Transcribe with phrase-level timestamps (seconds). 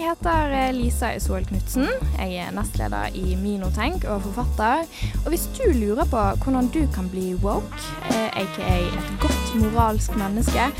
[0.00, 1.88] heter eh, Lisa Isol Knutsen.
[2.16, 4.86] Jeg er nestleder i Minotenk og forfatter.
[5.24, 7.80] Og hvis du lurer på hvordan du kan bli woke,
[8.12, 10.70] eh, aka et godt moralsk menneske,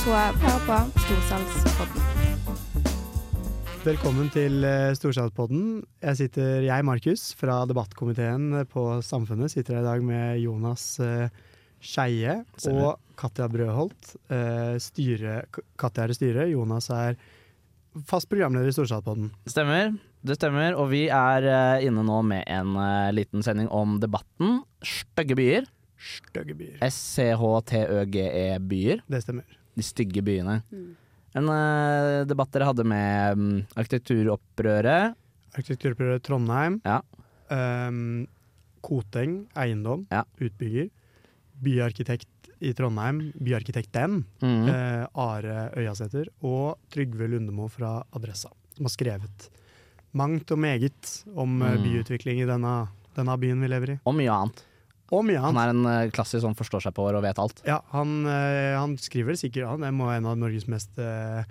[0.00, 2.06] så hør på Storsalgspodden.
[3.84, 5.82] Velkommen til eh, Storsalgspodden.
[6.04, 11.28] Jeg sitter, jeg Markus fra debattkomiteen på Samfunnet, sitter her i dag med Jonas eh,
[11.80, 14.14] Skeie og Katja Brødholt.
[14.32, 15.42] Eh, styre,
[15.80, 17.16] Katja er i styret, Jonas er
[18.06, 19.30] fast programleder i Storsalpodden.
[19.50, 19.92] Stemmer.
[20.22, 20.74] Det stemmer.
[20.78, 25.64] Og vi er eh, inne nå med en eh, liten sending om debatten Stygge byer.
[26.00, 26.78] Stygge byer.
[27.80, 29.02] S-C-H-T-Ø-G-E-byer.
[29.10, 29.44] Det stemmer.
[29.76, 30.60] De stygge byene.
[31.38, 35.14] En eh, debatt dere hadde med arkitekturopprøret.
[35.14, 35.16] arkitekturopprøret.
[35.58, 36.80] Arkitekturprøve Trondheim.
[36.86, 37.00] Ja.
[37.50, 38.26] Um,
[38.86, 40.22] Koteng eiendom, Ja.
[40.40, 40.88] utbygger.
[41.60, 42.28] Byarkitekt
[42.60, 44.24] i Trondheim, byarkitekten.
[44.42, 44.68] Mhm.
[44.68, 49.48] eh, Are Øyasæter og Trygve Lundemo fra Adressa, som har skrevet
[50.12, 51.82] mangt og meget om Mm.
[51.84, 54.00] byutvikling i denne, denne byen vi lever i.
[54.04, 54.64] Og mye annet.
[55.12, 55.54] Og mye annet.
[55.54, 57.62] Han er en eh, klassisk som forstår seg på og vet alt.
[57.66, 60.98] Ja, han, eh, han skriver det sikkert, han er må være en av Norges mest
[60.98, 61.44] eh,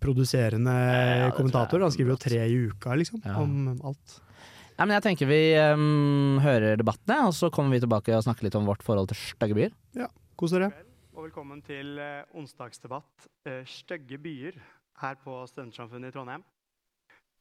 [0.00, 1.82] produserende Ja, det kommentatorer.
[1.82, 3.36] Han skriver jo tre i uka, liksom, Ja.
[3.40, 4.20] om alt.
[4.74, 5.40] Nei, men jeg tenker vi
[5.74, 9.20] um, hører debattene, og så kommer vi tilbake og snakker litt om vårt forhold til
[9.20, 9.76] stygge byer.
[9.94, 10.72] Ja, Kos dere.
[11.14, 14.58] Og velkommen til eh, onsdagsdebatt eh, Stygge byer
[14.98, 16.42] her på Studentsamfunnet i Trondheim.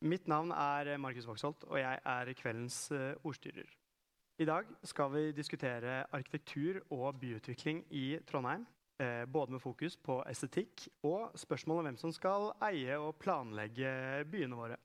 [0.06, 2.78] Mitt navn er eh, Markus Voksholt, og jeg er kveldens
[3.26, 3.66] ordstyrer.
[4.38, 8.70] I dag skal vi diskutere arkitektur og byutvikling i Trondheim.
[9.02, 14.22] Eh, både med fokus på estetikk og spørsmål om hvem som skal eie og planlegge
[14.30, 14.78] byene våre.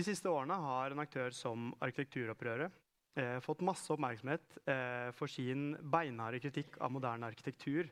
[0.00, 2.72] De siste årene har en aktør som Arkitekturopprøret
[3.20, 7.90] eh, fått masse oppmerksomhet eh, for sin beinharde kritikk av moderne arkitektur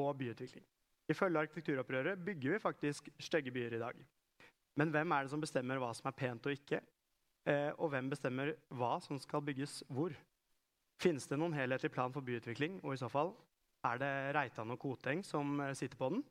[0.00, 0.64] og byutvikling.
[1.12, 4.00] Ifølge Arkitekturopprøret bygger vi faktisk stygge byer i dag.
[4.80, 6.80] Men hvem er det som bestemmer hva som er pent og ikke?
[7.44, 10.16] Eh, og hvem bestemmer hva som skal bygges hvor?
[11.04, 13.34] Finnes det noen helhetlig plan for byutvikling, og i så fall
[13.90, 16.24] er det Reitan og Koteng som eh, sitter på den?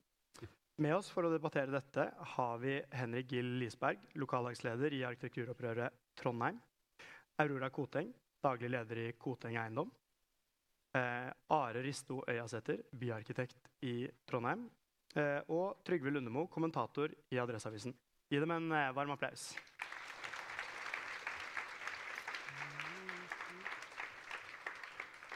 [0.81, 6.57] Med oss for å debattere dette har vi Henrik Gill Lisberg, lokallagsleder i Arkitekturopprøret Trondheim.
[7.43, 8.09] Aurora Koteng,
[8.41, 9.91] daglig leder i Koteng Eiendom.
[10.97, 14.65] Eh, Are Risto Øyasæter, byarkitekt i Trondheim.
[15.13, 17.93] Eh, og Trygve Lundemo, kommentator i Adresseavisen.
[18.31, 19.51] Gi dem en eh, varm applaus.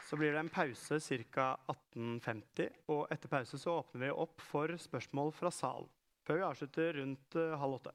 [0.06, 1.00] Så blir det en pause
[1.34, 1.46] ca.
[1.96, 5.88] 18.50, og etter pause så åpner vi opp for spørsmål fra salen.
[6.26, 7.94] Før vi avslutter rundt uh, halv åtte.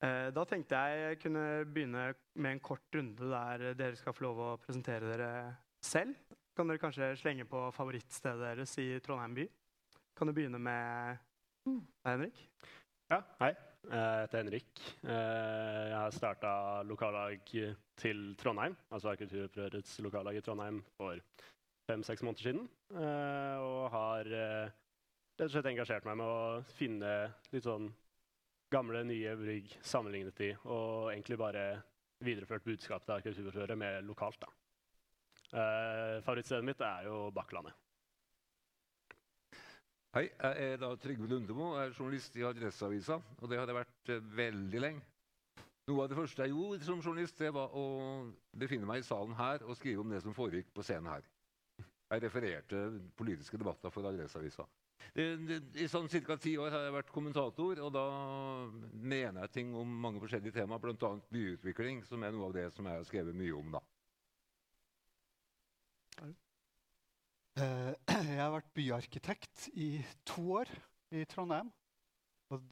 [0.00, 2.04] Uh, da tenkte jeg kunne begynne
[2.38, 5.32] med en kort runde der dere skal få lov å presentere dere
[5.84, 6.14] selv.
[6.54, 9.48] Kan dere kanskje slenge på favorittstedet deres i Trondheim by?
[10.18, 11.18] Kan du begynne med
[11.66, 12.46] deg, Henrik?
[13.10, 13.54] Ja, hei.
[13.88, 14.80] Jeg heter Henrik.
[15.08, 16.50] Eh, Jeg har starta
[16.84, 17.40] lokallag
[17.96, 21.16] til Trondheim, altså Arkitekturopprørets lokallag i Trondheim, for
[21.88, 22.68] fem-seks måneder siden.
[22.92, 24.70] Eh, Og har eh,
[25.40, 27.12] rett og slett engasjert meg med å finne
[27.52, 27.88] litt sånn
[28.70, 31.64] gamle, nye brygg sammenlignet i, og egentlig bare
[32.22, 34.52] videreført budskapet til Arkitekturopprøret mer lokalt, da.
[35.50, 37.72] Eh, Favorittstedet mitt er jo Bakklandet.
[40.10, 43.76] Hei, jeg er da Trygve Lundemo, jeg er journalist i Adresseavisa, og det har jeg
[43.76, 45.04] vært eh, veldig lenge.
[45.86, 47.84] Noe av det første jeg gjorde som journalist, det var å
[48.58, 51.28] befinne meg i salen her og skrive om det som foregikk på scenen her.
[52.10, 52.80] Jeg refererte
[53.22, 54.66] politiske debatter for Adresseavisa.
[55.14, 56.36] I sånn ca.
[56.42, 58.04] ti år har jeg vært kommentator, og da
[58.90, 61.12] mener jeg ting om mange forskjellige temaer, bl.a.
[61.30, 63.78] byutvikling, som er noe av det som jeg har skrevet mye om.
[63.78, 63.86] da.
[67.60, 67.94] Eh,
[68.40, 69.86] Jeg har vært byarkitekt i
[70.24, 70.70] to år
[71.12, 71.66] i Trondheim.
[72.48, 72.62] Og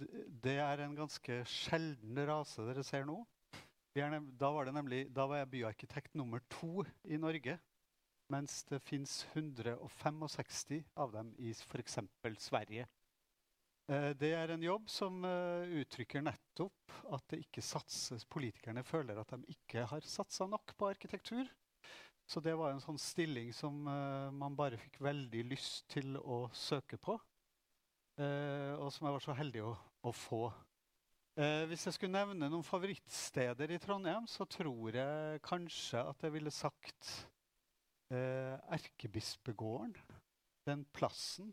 [0.41, 3.19] det er en ganske sjelden rase dere ser nå.
[3.93, 7.59] Da, var nemlig, da var jeg byarkitekt nummer to i Norge.
[8.33, 12.01] Mens det fins 165 av dem i f.eks.
[12.41, 12.89] Sverige.
[13.93, 19.21] Eh, Det er en jobb som eh, uttrykker nettopp at det ikke satses Politikerne føler
[19.21, 21.45] at de ikke har satsa nok på arkitektur.
[22.28, 26.42] Så det var en sånn stilling som uh, man bare fikk veldig lyst til å
[26.53, 27.15] søke på.
[28.21, 29.72] Uh, og som jeg var så heldig å,
[30.04, 30.42] å få.
[31.39, 36.36] Uh, hvis jeg skulle nevne noen favorittsteder i Trondheim, så tror jeg kanskje at jeg
[36.36, 37.13] ville sagt
[38.09, 39.92] Erkebispegården.
[40.65, 41.51] Den plassen.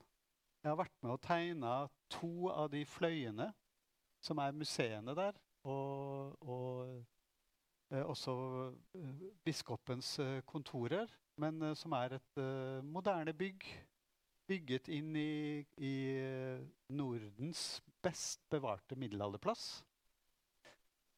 [0.64, 1.74] Jeg har vært med og tegna
[2.16, 3.50] to av de fløyene
[4.24, 5.36] som er museene der.
[5.68, 7.04] Og, og
[7.92, 8.34] også
[8.98, 13.66] eh, biskopens eh, kontorer, men eh, som er et eh, moderne bygg.
[14.46, 19.84] Bygget inn i, i eh, Nordens best bevarte middelalderplass.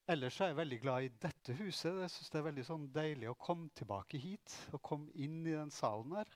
[0.07, 2.01] Ellers er jeg veldig glad i dette huset.
[2.01, 5.55] Jeg synes Det er veldig sånn deilig å komme tilbake hit og komme inn i
[5.55, 6.31] den salen her.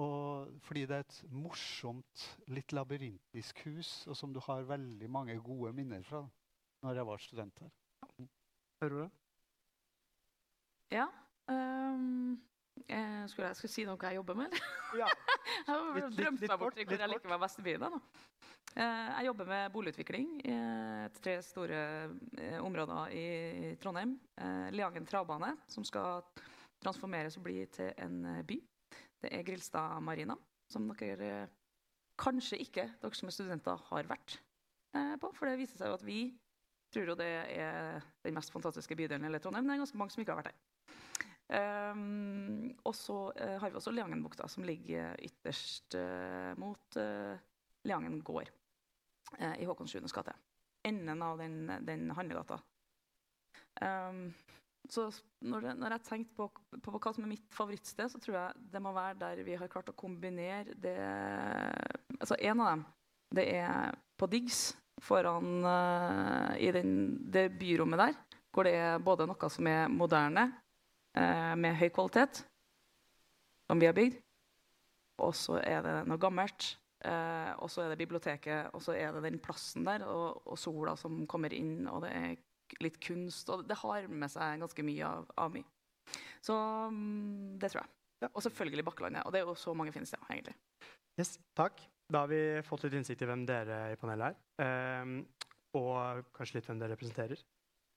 [0.00, 2.24] Og fordi det er et morsomt,
[2.54, 6.22] litt labyrintisk hus, og som du har veldig mange gode minner fra
[6.86, 7.72] når jeg var student her.
[8.80, 9.10] Hører du det?
[10.90, 11.06] Ja.
[11.50, 12.38] ehm,
[12.88, 14.98] eh, skulle jeg skulle si noe jeg jobber med, eller?
[15.02, 15.08] Ja.
[15.68, 17.62] Jeg har Litt- litt- drømt litt meg bort til hvor jeg liker meg best i
[17.66, 17.80] byen.
[17.80, 18.00] da.
[18.76, 20.56] Eh, Jeg jobber med boligutvikling i
[21.18, 21.78] tre store
[22.38, 24.12] eh, områder i Trondheim.
[24.72, 26.22] Leangen travbane, som skal
[26.84, 28.58] transformeres og bli til en by.
[29.22, 30.36] Det er Grilstad Marina,
[30.70, 31.48] som dere
[32.18, 34.38] kanskje ikke, dere som er studenter, har vært
[35.20, 35.32] på.
[35.34, 36.20] For det viser seg jo at vi
[36.94, 37.26] tror jo det
[37.58, 39.64] er den mest fantastiske bydelen i hele Trondheim.
[39.66, 40.60] Men det er ganske mange som ikke har vært der.
[41.48, 47.38] Um, og så uh, har vi også Leangenbukta, som ligger ytterst uh, mot uh,
[47.88, 48.50] Leangen gård
[49.38, 50.00] eh, i Håkon 7.
[50.12, 50.34] gate.
[50.84, 52.58] Enden av den, den handlegata.
[53.80, 54.34] Um,
[54.88, 55.06] så
[55.44, 56.48] når, det, når jeg tenkte på,
[56.82, 59.70] på, hva som er mitt favorittsted, så tror jeg det må være der vi har
[59.72, 60.96] klart å kombinere det
[62.18, 62.84] Altså en av dem,
[63.36, 64.72] det er på Diggs,
[65.04, 66.90] foran eh, i den,
[67.30, 68.16] det byrommet der,
[68.50, 70.56] hvor det er både noe som er moderne, eh,
[71.58, 72.42] med høy kvalitet,
[73.68, 74.18] som vi har bygd,
[75.24, 76.76] og så er det noe gammelt.
[77.06, 80.58] Eh, og så er det biblioteket, og så er det den plassen der, og, og
[80.58, 83.50] sola som kommer inn, og det er litt kunst.
[83.54, 85.68] Og det har med seg ganske mye av, av mye.
[86.44, 87.92] Så mm, det tror jeg.
[88.32, 89.26] Og selvfølgelig Bakkelandet.
[89.26, 90.56] Og det er jo så mange fine steder, egentlig.
[91.18, 91.80] Yes, takk.
[92.08, 95.18] Da har vi fått litt innsikt i hvem dere i panelet er, ehm,
[95.76, 97.42] og kanskje litt hvem dere representerer.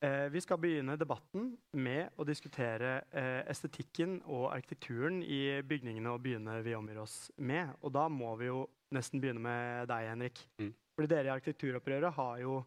[0.01, 6.24] Eh, vi skal begynne debatten med å diskutere eh, estetikken og arkitekturen i bygningene og
[6.25, 7.75] byene vi omgir oss med.
[7.86, 8.63] Og da må vi jo
[8.98, 10.42] nesten begynne med deg, Henrik.
[10.57, 10.74] Mm.
[10.98, 12.57] Fordi dere i Arkitekturopprøret har jo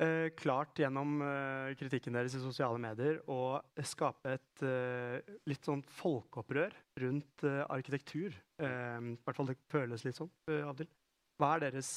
[0.00, 5.84] eh, klart gjennom eh, kritikken deres i sosiale medier å skape et eh, litt sånn
[6.00, 6.72] folkeopprør
[7.04, 8.40] rundt eh, arkitektur.
[8.56, 10.32] I hvert fall det føles litt sånn
[10.62, 10.88] av og til.
[11.34, 11.88] Hva er deres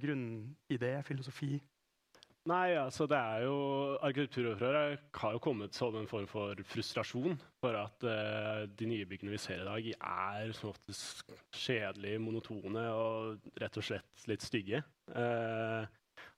[0.00, 1.58] grunnidé, filosofi?
[2.48, 3.56] Nei, altså det er jo
[4.00, 9.34] Arkitekturopprøret har jo kommet som en form for frustrasjon for at uh, de nye byggene
[9.34, 14.80] vi ser i dag, er som oftest kjedelige, monotone og rett og slett litt stygge.
[15.12, 15.84] Uh,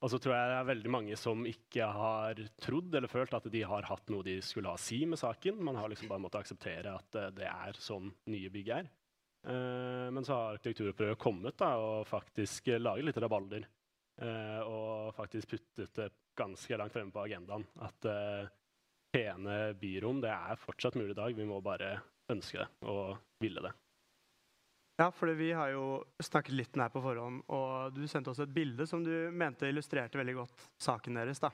[0.03, 3.47] og så tror jeg det er veldig mange som ikke har trodd eller følt at
[3.53, 5.61] de har hatt noe de skulle ha å si med saken.
[5.63, 8.91] Man har liksom bare måttet akseptere at uh, det er sånn nye bygg er.
[9.43, 13.65] Men så har arkitekturopprøret kommet da, og faktisk laget litt rabalder.
[14.21, 17.65] Eh, og faktisk puttet det ganske langt fremme på agendaen.
[17.81, 18.51] At eh,
[19.13, 21.37] pene byrom det er fortsatt mulig i dag.
[21.37, 21.95] Vi må bare
[22.33, 23.73] ønske det og ville det.
[25.01, 28.53] Ja, for vi har jo snakket litt nær på forhånd, og du sendte oss et
[28.53, 31.41] bilde som du mente illustrerte veldig godt saken deres.
[31.41, 31.49] da.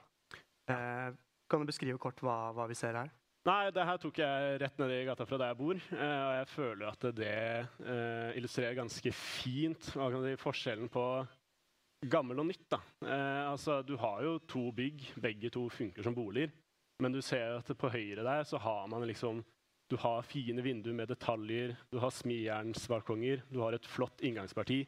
[0.69, 1.15] Eh,
[1.49, 3.09] kan du beskrive kort hva, hva vi ser her?
[3.47, 5.79] Nei, det her tok jeg rett ned i gata fra der jeg bor.
[5.95, 11.05] Eh, og jeg føler at det eh, illustrerer ganske fint si, forskjellen på
[12.07, 12.65] gammel og nytt.
[12.71, 12.79] da.
[13.03, 16.51] Eh, altså, Du har jo to bygg, begge to funker som boliger.
[17.01, 19.43] Men du ser at på høyre der så har man liksom
[19.89, 24.85] Du har fine vinduer med detaljer, du har smijernsbalkonger, du har et flott inngangsparti.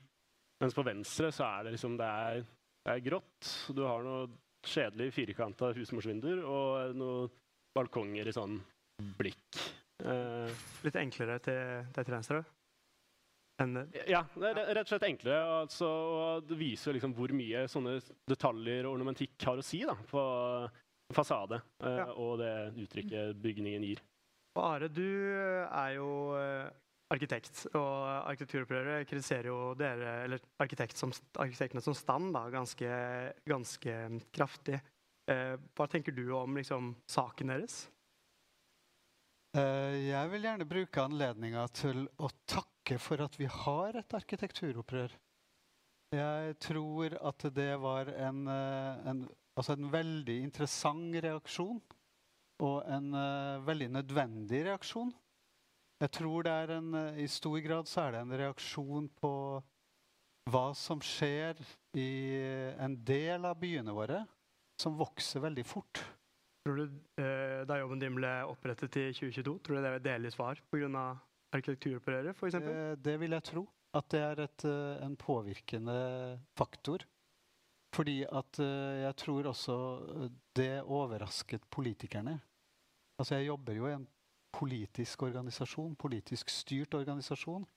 [0.62, 2.44] Mens på venstre så er det liksom Det er,
[2.86, 3.50] det er grått.
[3.74, 4.28] Du har noe
[4.62, 7.32] kjedelige firkanta husmorsvinduer og noen
[7.74, 8.60] balkonger i sånn
[9.18, 9.58] blikk.
[10.06, 10.54] Eh,
[10.86, 12.44] Litt enklere til til venstre?
[13.62, 15.42] Enn ja, det er rett og slett enklere.
[15.62, 17.98] Altså, og det viser liksom hvor mye sånne
[18.30, 20.24] detaljer og ornamentikk har å si da, på
[21.12, 22.06] fasade eh, Ja.
[22.16, 22.54] og det
[22.86, 24.02] uttrykket bygningen gir.
[24.56, 26.08] Og Are, du er jo
[26.40, 26.70] eh,
[27.12, 27.92] arkitekt, og
[28.32, 32.92] arkitekturopprøret kritiserer jo dere, eller arkitekt som, arkitektene som stand da, ganske,
[33.48, 33.96] ganske
[34.36, 34.80] kraftig.
[35.32, 37.84] Eh, hva tenker du om liksom, saken deres?
[39.60, 45.14] Eh, jeg vil gjerne bruke anledninga til å takke for at vi har et arkitekturopprør.
[46.12, 51.82] Jeg tror at det var en, eh, en, altså en veldig interessant reaksjon.
[52.62, 55.10] Og en uh, veldig nødvendig reaksjon.
[56.02, 59.32] Jeg tror det er en, eh, i stor grad så er det en reaksjon på
[60.52, 61.58] hva som skjer
[61.98, 62.12] i
[62.78, 64.22] en del av byene våre,
[64.78, 66.04] som vokser veldig fort.
[66.66, 67.02] Tror du,
[67.66, 71.18] Da jobben din ble opprettet i 2022, tror du det et delvis svar pga.
[71.54, 72.60] Arkitekturopprøret f.eks.?
[72.64, 73.66] Det, Det vil jeg tro.
[73.94, 77.04] At det er et, eh, en påvirkende faktor.
[77.92, 79.76] Fordi at eh, jeg tror også
[80.16, 82.40] eh, det overrasket politikerne.
[83.20, 84.08] Altså jeg jobber jo i en
[84.56, 87.68] politisk organisasjon, politisk styrt organisasjon.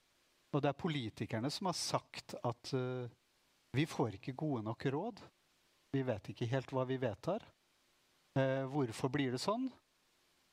[0.55, 3.09] Og det er politikerne som har sagt at uh,
[3.75, 5.19] vi får ikke gode nok råd.
[5.91, 7.43] Vi vet ikke helt hva vi vedtar.
[8.39, 9.67] Uh, hvorfor blir det sånn?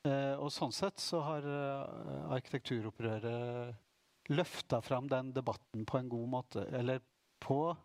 [0.08, 6.28] Eh, og sånn sett så har eh, arkitekturopprøret løfta fram den debatten på en god
[6.36, 6.66] måte.
[6.74, 7.02] Eller
[7.42, 7.76] på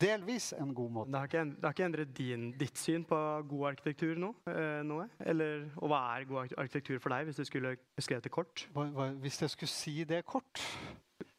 [0.00, 1.12] delvis en god måte.
[1.12, 3.18] Det har ikke, det har ikke endret din, ditt syn på
[3.48, 4.32] god arkitektur nå?
[4.52, 5.08] Eh, noe?
[5.20, 8.66] Eller, og hva er god arkitektur for deg, hvis du skulle beskrevet det kort?
[8.76, 10.62] Hva, hva, hvis jeg skulle si det kort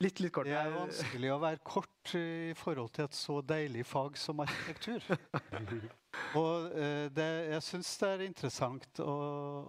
[0.01, 0.45] Litt, litt kort.
[0.45, 5.03] Det er vanskelig å være kort i forhold til et så deilig fag som arkitektur.
[6.39, 9.15] Og eh, det, jeg syns det er interessant å,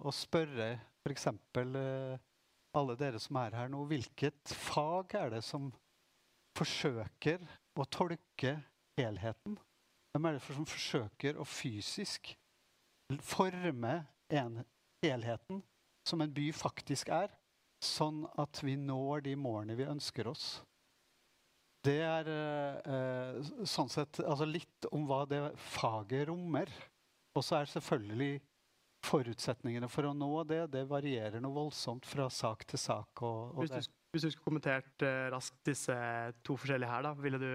[0.05, 1.29] å spørre f.eks.
[1.31, 2.17] Eh,
[2.77, 5.71] alle dere som er her nå, hvilket fag er det som
[6.57, 7.41] forsøker
[7.79, 8.59] å tolke
[8.99, 9.57] helheten?
[10.13, 12.35] Hvem er det for som forsøker å fysisk
[13.25, 14.61] forme en
[15.01, 15.63] helheten
[16.05, 17.33] som en by faktisk er,
[17.83, 20.59] sånn at vi når de målene vi ønsker oss?
[21.85, 25.41] Det er eh, eh, sånn sett altså litt om hva det
[25.77, 26.71] faget rommer.
[27.37, 28.39] Og så er selvfølgelig
[29.07, 33.23] forutsetningene for å nå det, det varierer noe voldsomt fra sak til sak.
[33.23, 35.95] Og, og Hvis du, hvis du skulle kommentert eh, raskt disse
[36.43, 37.51] to forskjellige her, da, ville du,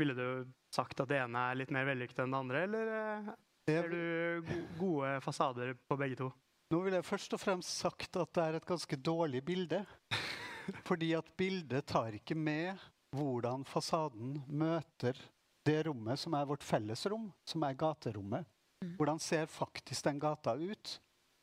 [0.00, 0.26] ville du
[0.72, 3.32] sagt at det ene er litt mer vellykket enn det andre, eller eh,
[3.68, 6.32] ser du gode fasader på begge to?
[6.72, 9.82] Nå vil jeg først og fremst sagt at det er et ganske dårlig bilde.
[10.88, 12.80] Fordi at bildet tar ikke med
[13.12, 15.18] hvordan fasaden møter
[15.66, 18.48] det rommet som er vårt felles rom, som er gaterommet.
[18.96, 20.94] Hvordan ser faktisk den gata ut?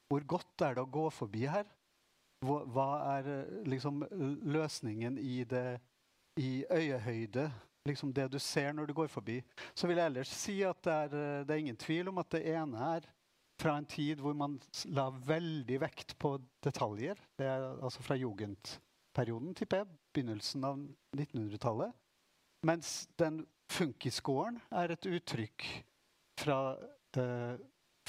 [0.10, 1.70] Hvor godt er det å gå forbi her?
[2.42, 2.88] Hva, hva
[3.20, 4.02] er eh, liksom
[4.50, 5.78] løsningen i det
[6.42, 7.46] i øyehøyde?
[7.86, 9.38] Liksom det du ser når du går forbi.
[9.78, 12.34] Så vil jeg ellers si at det er, eh, det er ingen tvil om at
[12.34, 13.10] det ene er
[13.60, 14.58] fra en tid hvor man
[14.96, 17.20] la veldig vekt på detaljer.
[17.38, 19.90] Det er altså fra jugendperioden, tipper jeg.
[20.16, 20.80] Begynnelsen av
[21.16, 21.96] 1900-tallet.
[22.68, 25.68] Mens den funkisgården er et uttrykk
[26.40, 26.60] fra
[27.20, 27.60] eh,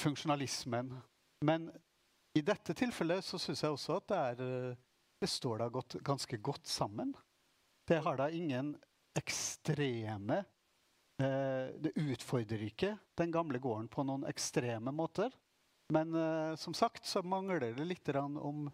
[0.01, 0.95] funksjonalismen.
[1.47, 1.69] Men
[2.39, 4.79] i dette tilfellet så syns jeg også at det er eh,
[5.21, 7.13] Det står da godt, ganske godt sammen.
[7.85, 8.73] Det har da ingen
[9.19, 10.39] ekstreme
[11.21, 15.33] Det utfordrer ikke den gamle gården på noen ekstreme måter.
[15.93, 18.71] Men eh, som sagt så mangler det litt om,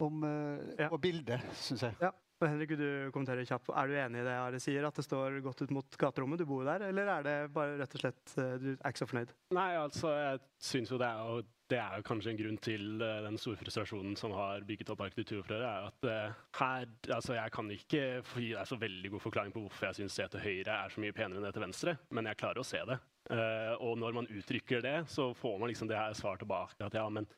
[0.00, 0.88] om eh, Ja.
[0.88, 1.96] på bildet, syns jeg.
[2.00, 2.12] Ja.
[2.42, 3.68] Og Henrik, du kommenterer kjapt?
[3.70, 6.40] Er du enig i det Are sier, at det står godt ut mot gaterommet?
[6.42, 9.06] Du bor der, eller er det bare rett og slett eh, du er ikke så
[9.12, 9.34] fornøyd?
[9.54, 10.40] Nei, altså, jeg
[10.72, 14.16] syns jo det er, det er jo kanskje en grunn til eh, den store frustrasjonen
[14.18, 15.64] som har bygget opp arkitekturopprøret.
[15.64, 16.86] er at uh, her,
[17.16, 20.28] altså Jeg kan ikke gi deg så veldig god forklaring på hvorfor jeg syns det
[20.34, 22.82] til høyre er så mye penere enn det til venstre, men jeg klarer å se
[22.92, 22.98] det.
[23.30, 26.76] Uh, og når man uttrykker det, så får man liksom det her svar tilbake.
[26.84, 27.28] At ja, men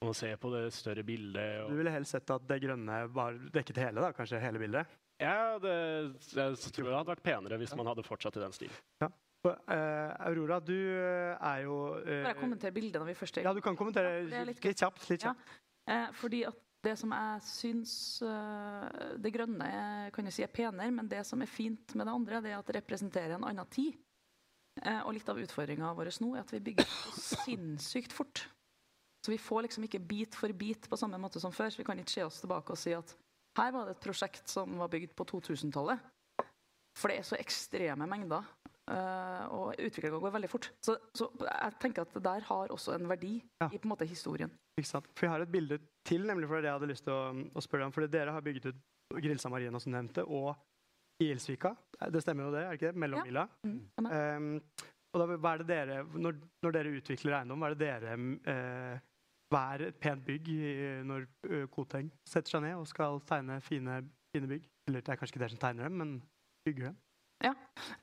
[0.00, 1.64] man må se på det større bildet.
[1.66, 5.00] Du ville helst sett at det grønne var dekket hele, da, kanskje hele bildet?
[5.22, 5.74] ja, det,
[6.34, 8.80] jeg tror det hadde vært penere hvis man hadde fortsatt i den stilen.
[9.44, 13.44] Og, eh, Aurora, du eh, er jo eh, Bare kommentere bildet når vi først er
[13.44, 15.04] Ja, du kan kommentere Ja, litt litt, kjapt.
[15.10, 15.34] Litt Ja.
[15.34, 15.58] kjapt.
[15.92, 17.92] Eh, fordi at det som jeg syns
[19.20, 19.68] Det grønne
[20.12, 22.58] kan jeg si er penere, men det som er fint med det andre, det er
[22.58, 23.96] at det representerer en annen tid.
[25.06, 26.84] Og litt av utfordringa vår nå er at vi bygger
[27.16, 28.44] sinnssykt fort.
[29.24, 31.70] Så vi får liksom ikke bit for bit på samme måte som før.
[31.72, 33.14] Så vi kan ikke se oss tilbake og si at
[33.56, 36.02] her var det et prosjekt som var bygd på 2000-tallet.
[36.98, 38.44] For det er så ekstreme mengder.
[38.90, 40.70] Eh, og utviklinga går veldig fort.
[40.84, 43.68] Så, så jeg tenker at det der har også en verdi Ja.
[43.70, 44.52] i på en måte historien.
[44.78, 45.08] Ikke sant?
[45.14, 47.22] For jeg har et bilde til, nemlig for det jeg hadde lyst til å,
[47.54, 47.94] å spørre om.
[47.94, 50.54] Fordi dere har bygget ut Grilsa Marina, som nevnte, og
[51.22, 51.74] Ilsvika.
[52.10, 53.00] Det stemmer jo det, er det ikke det?
[53.04, 53.44] Mellomvilla.
[53.62, 53.78] Mm.
[54.10, 54.48] Um,
[55.14, 58.16] og da, hva er det dere, når, når dere utvikler eiendom, hva er det dere
[58.50, 59.02] eh,
[59.52, 60.48] Hva er et pent bygg
[61.06, 61.28] når
[61.70, 64.00] Koteng setter seg ned og skal tegne fine,
[64.34, 64.64] fine bygg?
[64.88, 66.16] Eller det er kanskje ikke dere som tegner dem, men
[66.66, 66.96] bygger dem?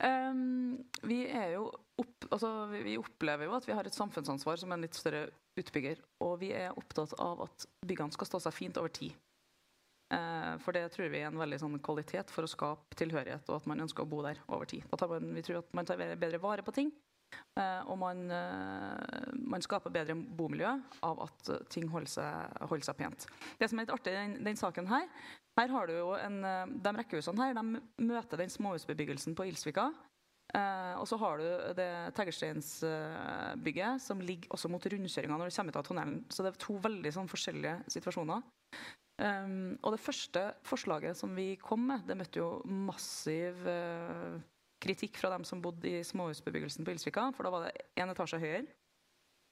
[0.03, 1.65] Ehm, vi er jo
[2.01, 5.27] opp, altså, vi, vi opplever jo at vi har et samfunnsansvar som en litt større
[5.59, 6.01] utbygger.
[6.23, 9.15] Og vi er opptatt av at byggene skal stå seg fint over tid.
[10.11, 13.61] Eh, for det tror vi er en veldig sånn kvalitet for å skape tilhørighet, og
[13.61, 14.83] at man ønsker å bo der over tid.
[14.91, 16.91] Man, vi tror at man tar bedre vare på ting,
[17.55, 20.73] eh, og man, eh, man skaper bedre bomiljø
[21.07, 23.27] av at ting holder seg, holder seg pent.
[23.59, 25.07] Det som er litt artig i den, den saken her,
[25.59, 29.91] her har du jo en, eh, De rekkehusene her de møter den småhusbebyggelsen på Ilsvika.
[30.51, 35.71] Eh, og så har du det teglsteinsbygget som ligger også mot rundkjøringa når du kommer
[35.71, 36.17] ut av tunnelen.
[36.29, 38.43] Så det er to veldig sånn, forskjellige situasjoner.
[39.21, 44.39] Um, og det første forslaget som vi kom med, det møtte jo massiv uh,
[44.81, 48.39] kritikk fra dem som bodde i småhusbebyggelsen på Ilsvika, for da var det én etasje
[48.41, 48.65] høyere.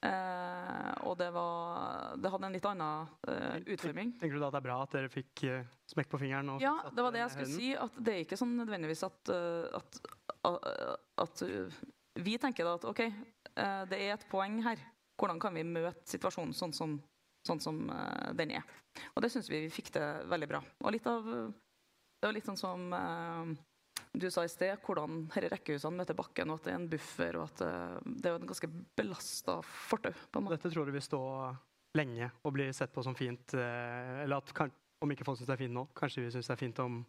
[0.00, 4.14] Eh, og det, var, det hadde en litt annen eh, utforming.
[4.20, 6.54] Tenker du da at det er bra at dere fikk eh, smekk på fingeren?
[6.54, 7.70] Og Ja, det var det jeg skulle si.
[7.76, 9.32] At det er ikke sånn nødvendigvis at,
[9.76, 10.00] at
[11.20, 11.42] at
[12.24, 13.02] vi tenker da at OK,
[13.90, 14.80] det er et poeng her.
[15.20, 16.94] Hvordan kan vi møte situasjonen sånn som,
[17.44, 17.82] sånn som
[18.38, 18.64] den er?
[19.12, 20.62] Og det syns vi vi fikk til veldig bra.
[20.80, 22.88] Og litt av Det var litt sånn som
[24.12, 27.38] du sa i sted, hvordan disse rekkehusene møter bakken, og at det er en buffer,
[27.38, 30.14] og at eh, det er jo en ganske belasta fortau.
[30.50, 31.22] Dette tror du vil stå
[31.98, 33.54] lenge og bli sett på som fint.
[33.54, 36.56] eh, Eller at om ikke folk syns det er fint nå, kanskje vi syns det
[36.56, 37.00] er fint om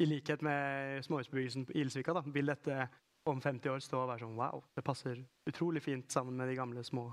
[0.00, 2.88] I likhet med småhusbebyggelsen på Ilsvika, da, vil dette
[3.28, 6.56] om 50 år stå og være sånn wow, det passer utrolig fint sammen med de
[6.56, 7.10] gamle, små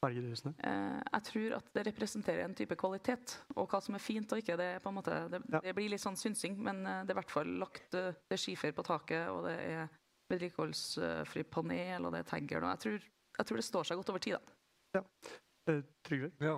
[0.00, 0.52] fargede husene.
[0.64, 3.34] Eh, jeg tror at det representerer en type kvalitet.
[3.56, 5.60] Og hva som er fint og ikke, det, er på en måte, det, Ja.
[5.64, 6.56] det blir litt sånn synsing.
[6.58, 9.44] Men eh, det er i hvert fall lagt eh, det er skifer på taket, og
[9.48, 9.88] det er
[10.30, 12.64] vedlikeholdsfri panel, og det er tagger.
[12.64, 13.06] Og jeg tror,
[13.40, 14.36] jeg tror det står seg godt over tid.
[14.38, 15.00] da.
[15.00, 15.04] Ja.
[16.02, 16.30] Trygve?
[16.42, 16.54] Ja,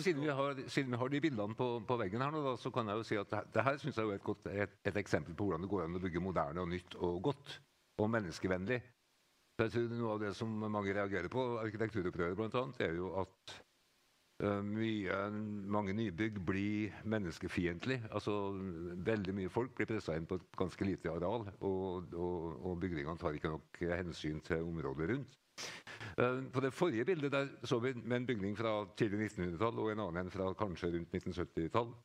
[0.00, 2.72] siden, vi har, siden vi har de bildene på, på veggen her, nå, da, så
[2.74, 4.72] kan jeg jo si at det, her- det her synes jeg er et, godt, et,
[4.90, 7.58] et eksempel på hvordan det går an å bygge moderne og nytt og godt.
[8.02, 8.80] Og menneskevennlig.
[9.56, 13.54] Jeg tror Noe av det som mange reagerer på, arkitekturopprøret bl.a., er jo at
[14.44, 15.20] eh, mye,
[15.72, 18.02] mange nybygg blir menneskefiendtlig.
[18.10, 18.34] Altså,
[19.08, 23.16] veldig mye folk blir pressa inn på et ganske lite areal, og, og, og bygningene
[23.22, 25.40] tar ikke nok hensyn til området rundt.
[26.20, 29.92] Eh, På det forrige bildet der så vi med en bygning fra tidlig 1900-tall og
[29.94, 31.96] en annen en fra kanskje rundt 1970-tall.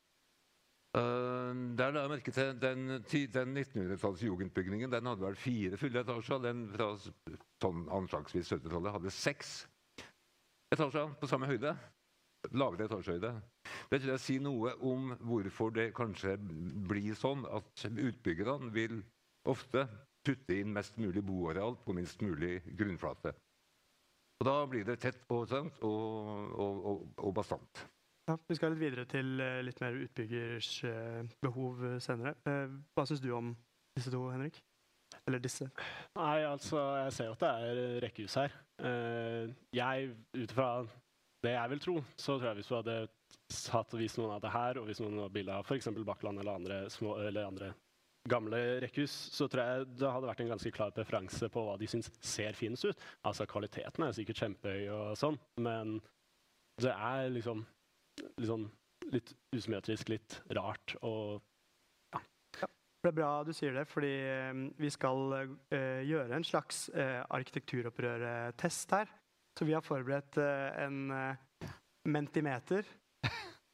[0.98, 2.88] Eh, Der la jeg merke til den,
[3.34, 4.92] den 1900-tallsjugendbygningen.
[4.92, 6.42] Den hadde vel fire fulle etasjer.
[6.44, 6.92] Den fra
[7.98, 9.54] anslagsvis 70-tallet hadde seks
[10.76, 11.76] etasjer på samme høyde.
[12.58, 13.32] Lavere etasjehøyde.
[13.92, 16.36] Det tror jeg sier noe om hvorfor det kanskje
[16.90, 19.00] blir sånn at utbyggerne vil
[19.48, 19.86] ofte
[20.26, 23.34] putte inn mest mulig boareal på minst mulig grunnflate.
[24.42, 25.54] Og da blir det tett og,
[25.86, 27.84] og, og, og bastant.
[28.32, 32.32] Ja, vi skal litt videre til eh, litt mer utbyggers eh, behov eh, senere.
[32.96, 33.50] Hva syns du om
[33.98, 34.62] disse to, Henrik?
[35.28, 35.68] Eller disse?
[36.16, 38.54] Nei, altså, jeg ser jo at det er rekkehus her.
[39.76, 40.70] Jeg, ut ifra
[41.44, 42.96] det jeg vil tro, så tror jeg hvis du hadde
[43.52, 45.92] satt og vist noen av det her, og hvis noen av bilde av f.eks.
[46.08, 47.74] Bakkland eller andre, små, eller andre
[48.32, 51.92] gamle rekkehus, så tror jeg det hadde vært en ganske klar preferanse på hva de
[51.92, 53.06] syns ser finest ut.
[53.28, 55.98] Altså, kvaliteten er sikkert kjempehøy og sånn, men
[56.82, 57.66] det er liksom,
[58.40, 58.68] liksom
[59.12, 61.42] litt usymmetrisk, litt rart og
[63.02, 67.24] Det er bra du sier det, fordi eh, vi skal uh, gjøre en slags uh,
[67.34, 69.10] arkitekturopprør-test her.
[69.58, 71.72] Så vi har forberedt uh, en eh,
[72.06, 72.86] mentimeter.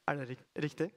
[0.08, 0.88] Er det rik riktig?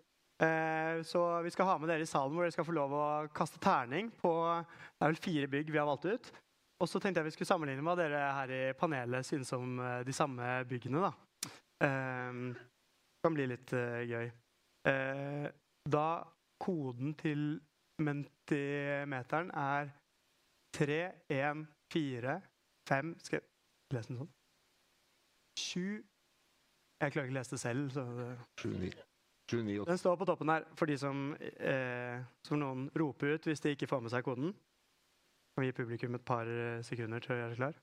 [0.41, 3.07] Eh, så vi skal ha med dere i salen hvor dere skal få lov å
[3.35, 6.31] kaste terning på Det er vel fire bygg vi har valgt ut.
[6.81, 9.77] Og så tenkte jeg vi skulle sammenligne med hva dere her i panelet synes om
[9.77, 11.11] eh, de samme byggene.
[11.11, 11.13] da.
[13.21, 14.31] Kan bli litt uh, gøy.
[14.89, 15.47] Eh,
[15.93, 16.07] da
[16.61, 17.59] koden til
[18.01, 19.91] mentimeteren er
[20.73, 22.41] 3, 1, 4,
[22.89, 23.45] 5 Skal jeg
[23.93, 24.31] lese den sånn?
[25.59, 25.81] 7
[27.01, 27.93] Jeg klarer ikke å lese det selv.
[27.93, 28.27] Så det
[28.63, 29.05] 29,
[29.53, 33.49] 29 og den står på toppen her for de som, eh, som noen roper ut
[33.49, 34.53] hvis de ikke får med seg koden.
[35.53, 36.49] Kan vi gi publikum et par
[36.87, 37.81] sekunder til å gjøre seg klar?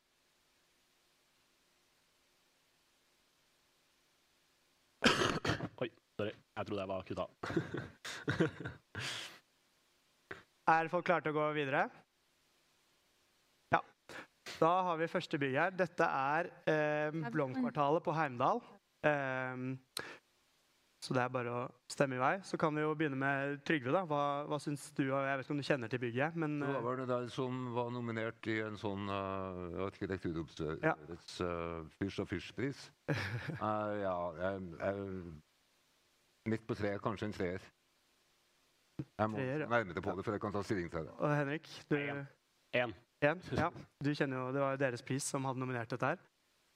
[6.58, 7.26] Jeg trodde jeg var kutta.
[10.68, 11.86] Er folk klare til å gå videre?
[13.72, 13.80] Ja.
[14.58, 15.72] Da har vi første bygg her.
[15.78, 18.60] Dette er eh, Blomkvartalet på Heimdal.
[19.06, 19.56] Eh,
[20.98, 22.34] så det er bare å stemme i vei.
[22.44, 23.94] Så kan vi jo begynne med Trygve.
[23.94, 24.02] da.
[24.10, 25.04] Hva, hva syns du?
[25.06, 27.28] Jeg vet ikke om du kjenner til bygget, men Det var eh, vel det der
[27.32, 32.88] som var nominert i en sånn uh, arkitekturoppstørrets uh, Fysj og Fysj-pris.
[33.08, 34.96] Uh, ja, jeg, jeg,
[36.50, 37.66] midt på treet, kanskje en treer.
[39.18, 39.68] Jeg må Treer, ja.
[39.70, 41.12] nærme deg på det før jeg kan ta stilling til det.
[41.22, 42.24] Og Henrik, du En.
[42.74, 42.94] En.
[43.22, 43.40] En?
[43.58, 43.68] Ja.
[44.04, 46.18] Du kjenner jo, Det var jo deres pris som hadde nominert dette her.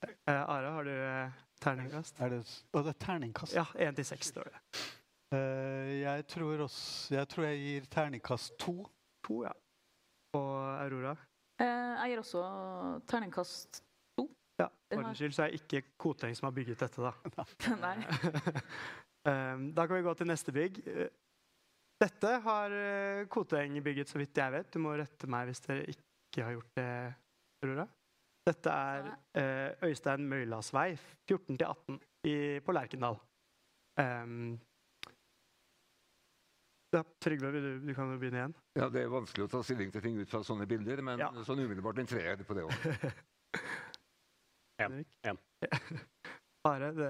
[0.03, 1.31] Eh, Are, har du eh,
[1.63, 2.19] terningkast?
[2.19, 3.55] Er det, s- det er terningkast?
[3.55, 4.59] Ja, én til seks står det.
[5.33, 8.75] Eh, jeg, tror også, jeg tror jeg gir terningkast to.
[9.27, 9.51] To, ja.
[10.35, 10.49] Og
[10.83, 11.13] Aurora?
[11.61, 11.65] Uh,
[12.01, 12.43] jeg gir også
[13.07, 13.83] terningkast
[14.59, 17.11] Ja, Den for ordens skyld så er det ikke Koteng som har bygget dette, da.
[17.85, 17.95] Nei.
[19.23, 20.81] Um, da kan vi gå til neste bygg.
[22.03, 24.71] Dette har eh, Koteng bygget, så vidt jeg vet.
[24.73, 26.87] Du må rette meg hvis dere ikke har gjort det,
[27.63, 27.85] Aurora.
[28.43, 29.05] Dette er
[29.39, 30.89] eh, Øystein Møylas vei,
[31.31, 32.01] 14-18
[32.65, 33.15] på Lerkendal.
[34.01, 34.57] Um,
[36.93, 38.57] ja, Trygve, du, du kan jo begynne igjen.
[38.77, 41.31] Ja, Det er vanskelig å ta stilling til ting ut fra sånne bilder, men Ja.
[41.47, 42.75] sånn umiddelbart en treer på det òg.
[44.83, 45.39] Én.
[46.65, 46.91] Bare.
[46.97, 47.09] Det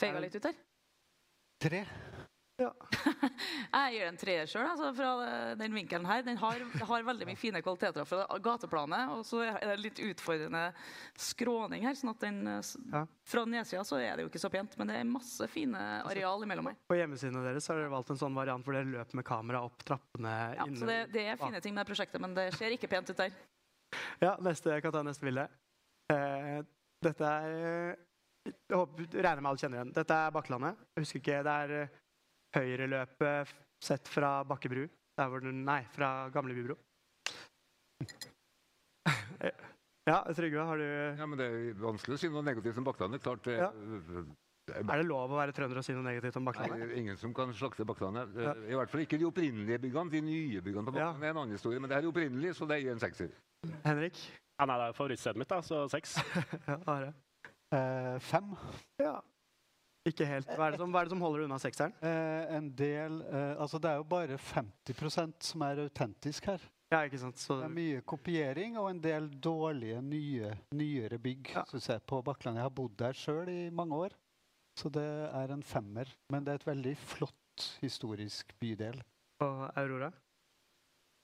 [0.00, 0.56] Feiga litt ut her.
[1.60, 1.84] Tre.
[2.60, 5.10] Jeg gir en treer sjøl, altså, fra
[5.56, 6.20] den vinkelen her.
[6.26, 9.14] Den har, har veldig mye fine kvaliteter fra gateplanet.
[9.14, 10.66] Og så er det litt utfordrende
[11.16, 11.96] skråning her.
[11.96, 12.42] sånn at den,
[12.92, 13.02] Ja.
[13.30, 16.44] Fra nedsida så er det jo ikke så pent, men det er masse fine areal
[16.44, 16.76] imellom her.
[16.90, 19.80] På hjemmesidene deres har dere valgt en sånn variant hvor dere løper med kamera opp
[19.88, 20.34] trappene.
[20.58, 23.08] Ja, inne- så det, det er fine ting med prosjektet, men det ser ikke pent
[23.14, 23.32] ut der.
[24.20, 25.48] Ja, neste, jeg kan ta neste bilde.
[26.12, 26.60] Eh,
[27.08, 27.96] dette er
[28.70, 29.92] Jeg håper, regner med alle kjenner igjen.
[29.96, 30.80] Dette er Bakklandet.
[30.96, 31.98] Jeg husker ikke, Det er eh,
[32.56, 34.84] høyreløpet sett fra Bakkebru.
[35.20, 36.76] Der hvor den, nei, fra Gamle Bybro.
[39.40, 39.50] Eh,
[40.08, 40.84] Ja, Trygve, har du
[41.20, 43.22] Ja, men Det er vanskelig å si noe negativt om Bakklandet.
[43.22, 43.70] Klart, det, Ja.
[44.70, 46.78] Er det lov å være trønder og si noe negativt om Nei, Bakklandet?
[46.88, 48.36] det er ingen som kan slakte Bakklandet.
[48.38, 48.52] Ja.
[48.54, 50.10] I hvert fall ikke de opprinnelige byggene.
[50.12, 51.10] De nye byggene på Ja.
[51.10, 51.80] Bakklandet er en annen historie.
[51.82, 53.32] Men det her er opprinnelig, så det er en sekser.
[53.84, 54.20] Henrik?
[54.60, 56.16] Ja, nei, det er favorittstedet mitt, da, så seks.
[56.70, 57.12] Ja?
[57.72, 58.54] Eh, fem.
[58.98, 59.20] Ja.
[60.08, 60.48] Ikke helt.
[60.56, 61.92] Hva er det som, er det som holder unna sekseren?
[62.02, 66.64] Eh, en del eh, Altså, det er jo bare 50% som er autentisk her.
[66.90, 67.38] Ja, ikke sant?
[67.38, 71.62] Så, Det er mye kopiering og en del dårlige, nye, nyere bygg Ja.
[71.68, 72.56] synes jeg, på Bakkland.
[72.58, 74.16] Jeg har bodd der sjøl i mange år,
[74.80, 76.08] så det er en femmer.
[76.32, 79.02] Men det er et veldig flott historisk bydel.
[79.40, 80.10] og Aurora?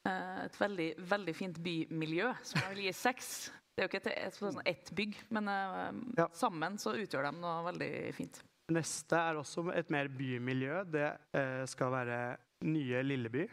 [0.07, 3.51] Eh, Et veldig, veldig fint bymiljø, som jeg vil gi seks.
[3.77, 6.25] Det er jo ikke et, et, sånn ett bygg, men eh, Ja.
[6.33, 8.39] sammen så utgjør de noe veldig fint.
[8.73, 10.79] Neste er også et mer bymiljø.
[10.89, 12.21] Det eh, skal være
[12.65, 13.45] nye Lilleby.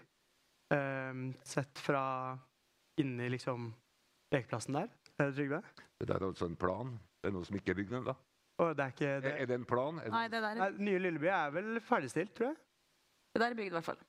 [0.74, 2.06] Eh, sett fra
[3.04, 3.68] inni liksom
[4.34, 4.88] lekeplassen der.
[5.20, 5.60] Er det Trygve?
[6.00, 6.96] Det der er altså en plan.
[7.20, 8.16] Det er noe som ikke er bygd ennå.
[8.64, 9.36] Det er ikke Er, det.
[9.42, 10.00] er det en plan?
[10.00, 12.58] Er det, Nei, det der, Nei, nye Lilleby er vel ferdigstilt, tror jeg.
[13.34, 14.02] det der er bygd i hvert fall.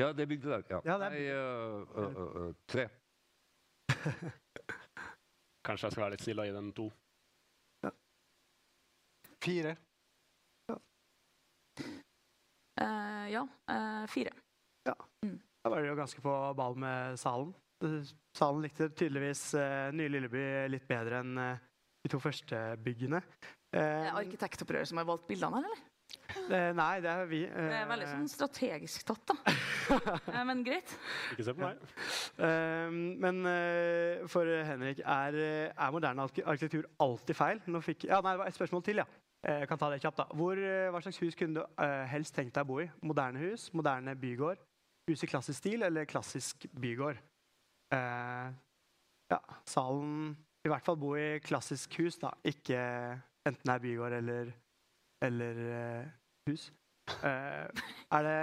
[0.00, 0.62] Ja, det er bygd der.
[0.70, 0.80] Ja.
[0.84, 2.88] Ja, det er Nei, uh, uh, uh, tre.
[5.70, 6.88] Kanskje jeg skal være litt snillere og gi den to.
[9.40, 9.72] Fire.
[12.80, 14.34] Eh, ja, uh, fire.
[14.84, 17.54] Da var det jo ganske på ball med salen.
[18.36, 23.22] Salen likte tydeligvis uh, nye Lilleby litt bedre enn de to første byggene.
[23.70, 25.89] Det Eh, er arkitektopprøret som har valgt bildene her, eller?
[26.50, 27.40] Eh, nei, det er vi.
[27.46, 29.36] Det er veldig Eh, sånn strategisk tatt, da.
[29.90, 30.92] Eh, men greit.
[31.34, 31.80] Ikke se på meg.
[32.38, 32.92] Eh,
[33.24, 33.40] men
[34.30, 35.38] for Henrik, er,
[35.72, 37.62] er moderne arkitektur alltid feil?
[37.66, 39.06] Nå fikk, ja, nei, det var et spørsmål til, ja.
[39.46, 40.26] Eh, Jeg kan ta det kjapt da.
[40.36, 40.60] Hvor,
[40.94, 42.90] hva slags hus kunne du helst tenkt deg å bo i?
[43.02, 44.60] Moderne hus, moderne bygård,
[45.10, 47.18] hus i klassisk stil eller klassisk bygård?
[47.96, 48.50] Eh,
[49.30, 52.30] ja, salen I hvert fall bo i klassisk hus, da.
[52.46, 52.78] Ikke
[53.48, 54.52] enten det er bygård eller,
[55.22, 56.04] eller eh,
[56.50, 56.70] hus.
[57.10, 57.66] Eh,
[58.16, 58.36] er det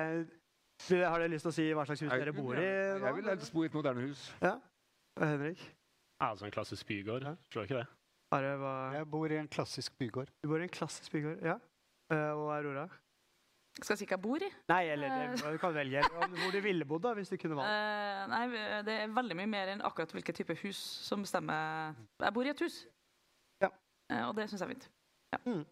[1.07, 2.61] Har dere lyst til å si hva slags hus Jeg- dere bor i?
[2.61, 4.27] Jeg, jeg vil helst bo i et moderne hus.
[4.41, 4.57] Ja.
[5.17, 5.63] Henrik?
[6.21, 7.23] Altså en klassisk bygård.
[7.25, 7.35] Ja.
[7.53, 7.87] Tror ikke det.
[8.31, 8.75] Are, hva?
[8.93, 10.29] Jeg bor i en klassisk bygård.
[10.43, 11.41] Du bor i en klassisk bygård?
[11.45, 11.57] Ja.
[12.13, 12.87] Uh, og Aurora?
[13.77, 14.49] Skal jeg si hva jeg bor i?
[14.71, 17.69] Nei, eller det, du kan velge hvor du ville bodd, da, hvis du kunne valgt.
[17.69, 18.43] Uh, nei,
[18.87, 22.53] det er veldig mye mer enn akkurat hvilken type hus som bestemmer Jeg bor i
[22.53, 22.79] et hus.
[23.61, 23.69] Ja.
[24.11, 25.67] Uh, og det syns jeg er fint.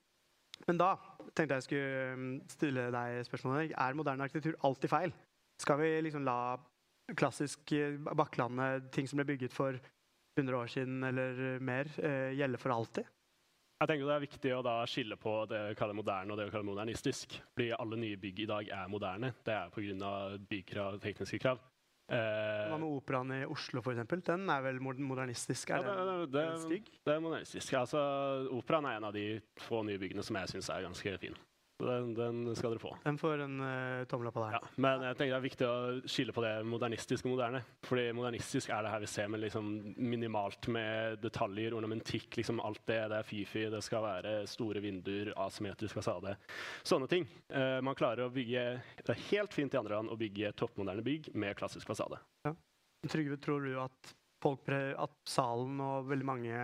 [0.68, 0.94] Men da
[1.36, 3.74] tenkte jeg skulle stille deg spørsmålet.
[3.78, 5.14] Er moderne arkitektur alltid feil?
[5.62, 6.56] Skal vi liksom la
[7.16, 9.78] klassisk eh, Bakklandet, ting som ble bygget for
[10.40, 13.12] 100 år siden eller mer, eh, gjelde for alltid?
[13.76, 16.54] Jeg tenker Det er viktig å skille på det vi kaller moderne og det vi
[16.54, 17.36] kaller modernistisk.
[17.54, 19.34] Fordi alle nye bygg i dag er moderne.
[19.44, 20.38] Det er pga.
[20.50, 21.60] byggkrav og tekniske krav.
[22.06, 24.22] Eh, Hva med operaen i Oslo, for eksempel?
[24.26, 25.08] Den er vel modernistisk?
[25.10, 25.70] modernistisk?
[25.74, 25.86] ja, Er
[26.22, 27.74] det, det, er den det er modernistisk.
[27.74, 28.00] Altså,
[28.54, 31.38] Operaen er en av de få nye byggene som jeg syns er ganske fin.
[31.78, 32.94] Den, den skal dere få.
[33.04, 35.80] Den får en uh, tommel opp av Ja, men jeg tenker det er viktig å
[36.08, 37.60] skille på det modernistiske og moderne.
[37.84, 42.80] Fordi modernistisk er det her vi ser med liksom minimalt med detaljer, ornamentikk, liksom alt
[42.88, 43.02] det.
[43.12, 46.38] Det er fifi, det skal være store vinduer, asymmetrisk fasade.
[46.88, 47.28] Sånne ting.
[47.52, 48.64] Uh, man klarer å bygge
[49.02, 52.22] Det er helt fint i andre land å bygge toppmoderne bygg med klassisk fasade.
[53.12, 56.64] Trygve, tror du at, folk at salen og veldig mange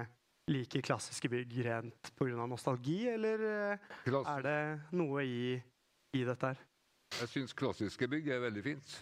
[0.51, 2.45] liker klassiske bygg rent pga.
[2.49, 4.59] nostalgi, eller eh, Klass, er det
[4.99, 5.55] noe i,
[6.17, 6.67] i dette her?
[7.19, 8.93] jeg syns klassiske bygg er veldig fint.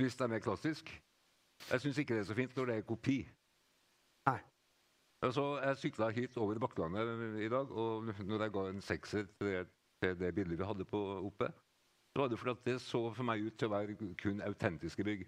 [0.00, 0.90] Hvis de er klassisk.
[1.70, 3.18] Jeg syns ikke det er så fint når det er kopi.
[4.28, 4.40] Nei.
[5.24, 9.54] Altså, jeg sykla hit over Bakklandet i dag, og når jeg ga en sekser til
[10.20, 11.48] det, bildet vi hadde på oppe,
[12.12, 15.24] så var det fordi det så for meg ut til å være kun autentiske bygg.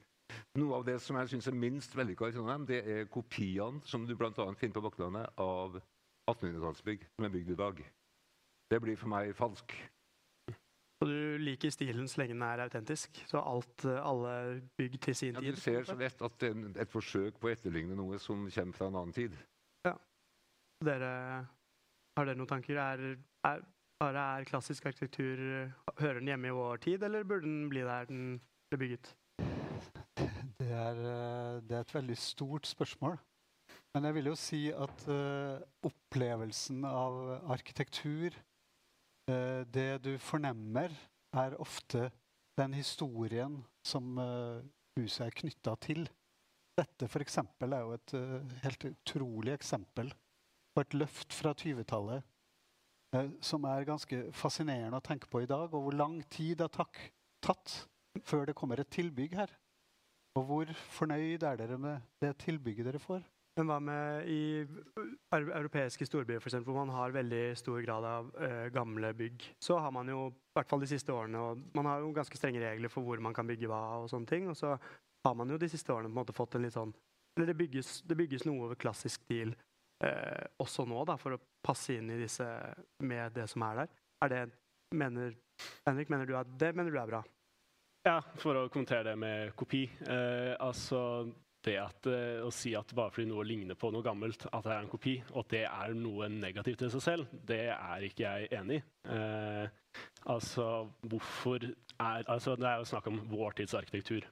[0.56, 4.06] Noe av det som jeg syns er minst vellykka i Trondheim, det er kopiene som
[4.08, 4.30] du bl.a.
[4.56, 5.76] finner på Bakklandet av
[6.30, 7.82] 1800-tallsbygg som er bygd i dag.
[8.72, 9.74] Det blir for meg falsk.
[10.96, 13.20] Så du liker stilen så lenge den er autentisk?
[13.28, 14.32] Så alt, alle
[14.80, 15.58] bygg til sin Ja, tid?
[15.58, 18.78] du ser så lett at det er et forsøk på å etterligne noe som kommer
[18.78, 19.36] fra en annen tid.
[20.86, 21.10] Dere,
[22.16, 22.80] har dere noen tanker?
[22.80, 23.04] Er,
[23.48, 23.62] er,
[24.04, 25.38] er klassisk arkitektur
[26.00, 28.26] Hører den hjemme i vår tid, eller burde den bli der den
[28.72, 29.12] ble bygget?
[30.66, 33.18] Det er, eh, det er et veldig stort spørsmål.
[33.94, 37.14] Men jeg vil jo si at uh, opplevelsen av
[37.54, 38.34] arkitektur
[39.30, 40.92] uh, Det du fornemmer,
[41.36, 42.10] er ofte
[42.58, 44.60] den historien som uh,
[44.98, 46.04] huset er knytta til.
[46.76, 48.14] Dette for er jo et
[48.62, 50.12] helt utrolig eksempel
[50.76, 52.20] på et løft fra 20-tallet
[53.16, 56.68] eh, som er ganske fascinerende å tenke på i dag, og hvor lang tid det
[56.68, 56.90] har
[57.44, 57.76] tatt
[58.26, 59.52] før det kommer et tilbygg her.
[60.36, 63.24] Og hvor fornøyd er dere med det tilbygget dere får?
[63.56, 64.40] Men hva med i
[65.32, 69.46] europeiske storbyer, for eksempel, hvor man har veldig stor grad av eh, gamle bygg?
[69.64, 72.36] Så har man jo, i hvert fall de siste årene, og man har jo ganske
[72.36, 74.50] strenge regler for hvor man kan bygge hva og sånne ting.
[74.52, 76.92] Og så har man jo de siste årene på en måte fått en litt sånn
[77.36, 79.50] Eller det bygges, det bygges noe over klassisk stil
[80.04, 82.46] eh, også nå, da, for å passe inn i disse
[83.04, 83.96] med det som er der.
[84.24, 84.44] Er det
[84.94, 85.34] Mener
[85.84, 87.24] Henrik, mener du at det mener du er bra?
[88.06, 89.82] Ja, for å kommentere det med kopi.
[90.06, 91.00] Eh, altså
[91.66, 94.72] det at, eh, Å si at bare fordi noe ligner på noe gammelt, at det
[94.72, 98.22] er en kopi, og at det er noe negativt i seg selv, det er ikke
[98.22, 98.84] jeg enig i.
[99.10, 99.66] Eh,
[100.30, 104.22] altså, hvorfor er altså, Det er jo snakk om vår tids arkitektur.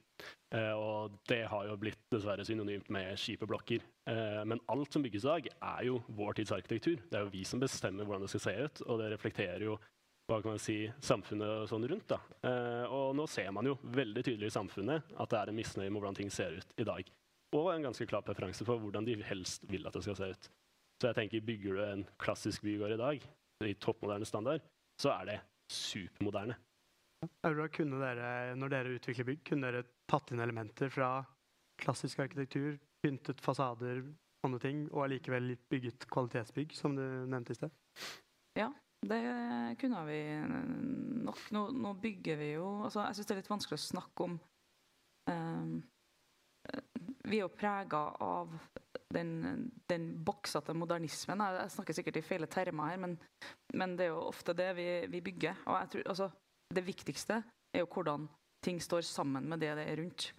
[0.55, 3.83] Eh, og det har jo blitt dessverre synonymt med kjipe blokker.
[4.07, 7.03] Eh, men alt som bygges i dag, er jo vår tids arkitektur.
[7.11, 9.79] Det er jo vi som bestemmer hvordan det skal se ut, og det reflekterer jo
[10.27, 12.09] hva kan man si, samfunnet og sånn rundt.
[12.09, 12.19] Da.
[12.49, 15.91] Eh, og nå ser man jo veldig tydelig i samfunnet at det er en misnøye
[15.91, 17.11] med hvordan ting ser ut i dag.
[17.55, 20.49] Og en ganske klar preferanse for hvordan de helst vil at det skal se ut.
[21.01, 23.27] Så jeg tenker, bygger du en klassisk bygård i dag,
[23.67, 24.65] i toppmoderne standard,
[25.01, 25.37] så er det
[25.71, 26.57] supermoderne.
[27.45, 31.17] Aurora, kunne dere, når dere utvikler bygg, kunne dere tatt inn elementer fra
[31.81, 34.03] klassisk arkitektur, pyntet fasader,
[34.45, 37.73] sånne ting, og allikevel bygget kvalitetsbygg, som du nevnte i sted?
[38.59, 38.69] Ja,
[39.09, 39.23] det
[39.81, 40.21] kunne vi
[41.25, 41.41] nok.
[41.57, 44.37] Nå, nå bygger vi jo altså Jeg syns det er litt vanskelig å snakke om
[45.31, 45.75] um,
[47.25, 48.55] Vi er jo prega av
[49.15, 51.43] den, den boksete modernismen.
[51.45, 53.13] Jeg, snakker sikkert i feile termer her, men,
[53.79, 55.61] men det er jo ofte det vi, vi bygger.
[55.69, 56.31] Og jeg tror, altså,
[56.75, 57.37] det viktigste
[57.71, 58.27] er jo hvordan
[58.65, 60.33] ting står sammen med det det er rundt.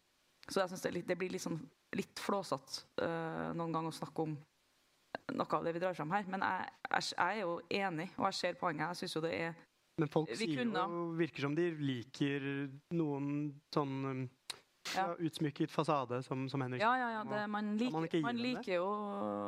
[0.50, 1.62] Så jeg synes det, det blir litt, sånn,
[1.96, 4.36] litt flåsete uh, noen ganger å snakke om
[5.34, 6.26] noe av det vi drar fram her.
[6.32, 8.88] Men jeg, jeg, jeg er jo enig, og jeg ser poenget.
[8.88, 9.54] Jeg synes jo det er
[10.02, 12.48] Men folk Vi sier kunne- jo, virker som de liker
[12.94, 13.30] noen
[13.74, 14.24] sånn um,
[14.96, 15.06] ja.
[15.08, 15.16] Ja.
[15.18, 17.24] utsmykket fasade, som, som Henrik Ja, ja, ja.
[17.24, 18.90] Det, man, liker, man man liker jo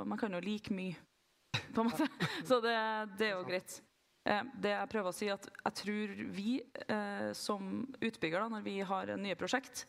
[0.08, 0.96] Man kan jo like mye,
[1.74, 2.08] på en måte.
[2.48, 2.74] Så det,
[3.20, 3.82] det er jo greit.
[4.28, 6.58] Eh, det jeg prøver å si, at jeg tror vi
[6.92, 9.86] eh, som utbygger, da, når vi har nye prosjekt,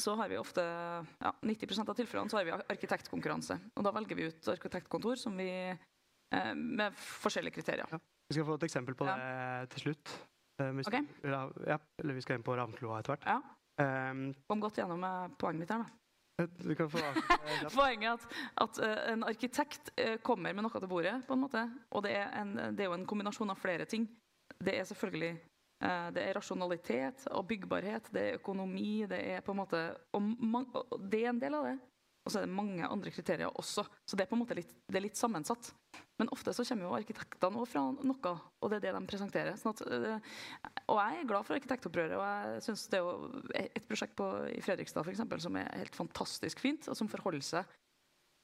[0.00, 3.58] så har vi ofte ja, 90% av tilfellene så har vi arkitektkonkurranse.
[3.76, 7.90] Og da velger vi ut arkitektkontor som vi, eh, med forskjellige kriterier.
[7.90, 7.98] Ja.
[8.30, 9.16] Vi skal få et eksempel på Ja.
[9.18, 10.14] det til slutt.
[10.60, 11.00] Eh, hvis Ok.
[11.22, 11.28] du-
[11.66, 13.26] ja, eller vi skal inn på Ravnkloa etter hvert.
[13.26, 13.40] Ja.
[13.82, 15.00] Um, Kom godt gjennom
[15.38, 15.86] poenget mitt her, da.
[17.76, 18.26] Poenget er at,
[18.64, 21.62] at eh, en arkitekt eh, kommer med noe til bordet, på en måte.
[21.92, 24.08] Og det er, en, det er jo en kombinasjon av flere ting.
[24.62, 29.54] Det er selvfølgelig eh, det er rasjonalitet og byggbarhet, det er økonomi, det er på
[29.54, 31.78] en måte Og, man, og det er en del av det.
[32.22, 33.82] Og så er det mange andre kriterier også.
[34.06, 35.72] Så det er på en måte litt, det er litt sammensatt.
[36.20, 39.56] Men ofte så kommer jo arkitektene òg fra noe, og det er det de presenterer.
[39.58, 40.20] Sånn at, eh,
[40.86, 42.14] og jeg er glad for arkitektopprøret.
[42.14, 42.22] Og
[42.54, 45.98] jeg synes det er jo et prosjekt på, i Fredrikstad for eksempel, som er helt
[45.98, 47.74] fantastisk fint, og som forholder seg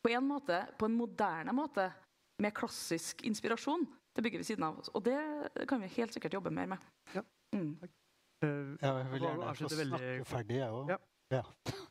[0.03, 1.87] på en måte, på en moderne måte,
[2.43, 4.91] med klassisk inspirasjon til bygget ved siden av oss.
[4.95, 5.19] Og det
[5.71, 6.85] kan vi helt sikkert jobbe mer med.
[7.15, 7.23] Ja.
[7.55, 7.73] Mm.
[7.83, 10.93] Eh, Ja, jeg vil gjerne få veldig snakke ferdig, jeg òg.
[10.95, 10.99] Ja.
[11.35, 11.45] Ja.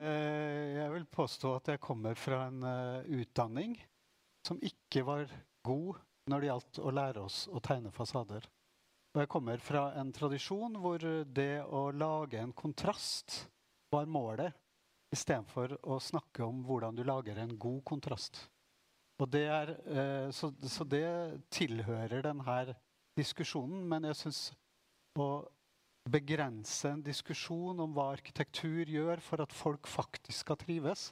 [0.00, 3.72] Eh, jeg vil påstå at jeg kommer fra en eh, utdanning
[4.46, 5.24] som ikke var
[5.66, 5.98] god
[6.30, 8.46] når det gjaldt å lære oss å tegne fasader.
[9.14, 13.40] Og jeg kommer fra en tradisjon hvor det å lage en kontrast
[13.92, 14.54] var målet,
[15.14, 18.44] istedenfor å snakke om hvordan du lager en god kontrast.
[19.20, 21.06] Og det er, eh, så, så det
[21.54, 22.76] tilhører denne
[23.18, 24.42] diskusjonen, men jeg syns
[25.18, 25.46] å
[26.10, 31.10] begrense en diskusjon om hva arkitektur gjør for at folk faktisk skal trives,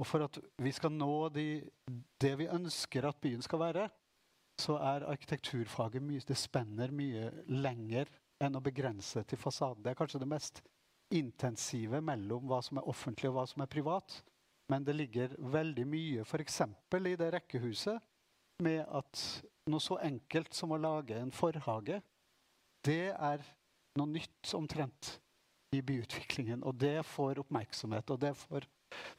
[0.00, 1.46] og for at vi skal nå de,
[2.20, 3.88] det vi ønsker at byen skal være,
[4.60, 8.10] så er arkitekturfaget mye, det spenner mye lenger
[8.42, 9.82] enn å begrense til fasaden.
[9.82, 10.60] Det er kanskje det mest
[11.14, 14.20] intensive mellom hva som er offentlig og hva som er privat.
[14.72, 16.60] Men det ligger veldig mye f.eks.
[16.64, 18.00] i det rekkehuset
[18.64, 19.24] med at
[19.70, 22.00] noe så enkelt som å lage en forhage,
[22.84, 23.44] det er
[23.98, 25.18] noe nytt omtrent
[25.74, 26.64] i byutviklingen.
[26.66, 28.66] Og det får oppmerksomhet, og det får,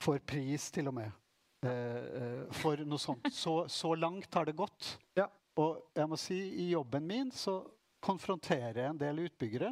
[0.03, 1.21] får pris til og med.
[1.65, 3.27] Eh, eh, for noe sånt.
[3.33, 4.95] Så, så langt har det gått.
[5.17, 5.27] Ja.
[5.61, 7.61] Og jeg må si, i jobben min så
[8.03, 9.71] konfronterer jeg en del utbyggere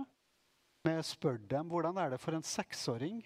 [0.87, 3.19] med å spørre dem hvordan er det for en seksåring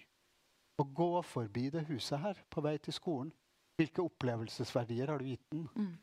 [0.78, 3.30] å gå forbi det huset her på vei til skolen.
[3.78, 5.68] Hvilke opplevelsesverdier har du gitt den?
[5.74, 5.94] Mm.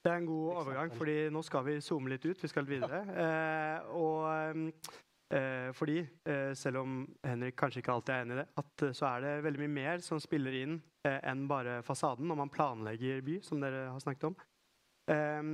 [0.00, 2.40] Det er en god overgang, fordi nå skal vi zoome litt ut.
[2.40, 3.00] Vi skal litt videre.
[3.20, 4.22] Eh, og
[5.36, 8.94] eh, fordi, eh, selv om Henrik kanskje ikke alltid er enig i det, at eh,
[8.96, 12.54] så er det veldig mye mer som spiller inn eh, enn bare fasaden når man
[12.54, 14.38] planlegger by, som dere har snakket om.
[15.12, 15.52] Eh,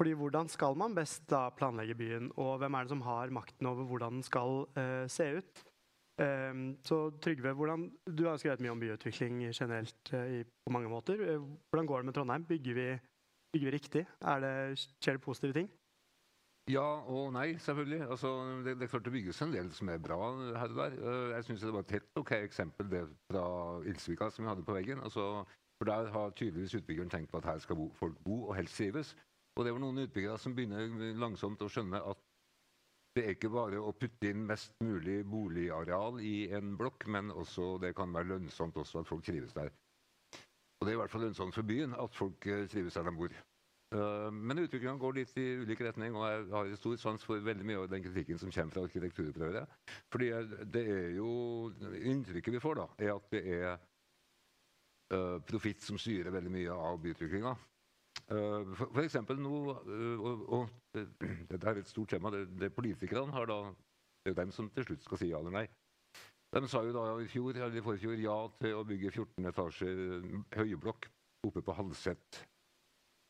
[0.00, 3.68] fordi hvordan skal man best da planlegge byen, og hvem er det som har makten
[3.68, 4.62] over hvordan den skal
[5.12, 5.60] se ut?
[6.88, 11.20] Så Trygve, hvordan, du har skrevet mye om byutvikling generelt i, på mange måter.
[11.36, 12.46] Hvordan går det med Trondheim?
[12.48, 12.86] Bygger vi
[13.52, 14.02] Bygger vi riktig?
[14.20, 14.52] Er det,
[15.02, 15.70] skjer det positive ting?
[16.70, 18.04] Ja og nei, selvfølgelig.
[18.14, 18.28] Altså,
[18.64, 20.18] det, det er klart det bygges en del som er bra
[20.54, 20.94] her og der.
[20.94, 23.44] Eh, Jeg syns det var et helt ok eksempel det fra
[23.90, 25.02] Ilsvika som vi hadde på veggen.
[25.02, 25.44] Altså,
[25.78, 29.16] for Der har tydeligvis utbyggeren tenkt på at her skal folk bo og helst trives.
[29.58, 32.20] Og det var noen utbyggere som begynner langsomt å skjønne at
[33.16, 37.74] det er ikke bare å putte inn mest mulig boligareal i en blokk, men også
[37.82, 39.68] det kan være lønnsomt også at folk trives der.
[40.82, 43.12] Og det er i hvert fall lønnsomt for byen at folk eh, trives der de
[43.14, 43.34] bor.
[43.94, 47.66] Eh, Men utviklingen går litt i ulik retning, og jeg har stor sans for veldig
[47.68, 49.76] mye av den kritikken som kommer fra arkitekturopprøret.
[50.10, 50.30] Fordi
[50.74, 51.28] det er jo
[52.00, 53.68] Inntrykket vi får, da, er at det er
[55.14, 57.54] uh, profitt som styrer veldig mye av byutviklinga.
[58.32, 60.26] For, eksempel nå uh,
[60.58, 60.98] og
[61.52, 62.34] Dette er et stort tema.
[62.34, 65.38] Det, det Politikerne har da Det er jo dem som til slutt skal si ja
[65.38, 65.66] eller nei.
[66.52, 70.00] De sa jo da i fjor, eller i forfjor ja til å bygge 14 etasjer
[70.58, 71.08] høyblokk
[71.48, 72.42] oppe på Halset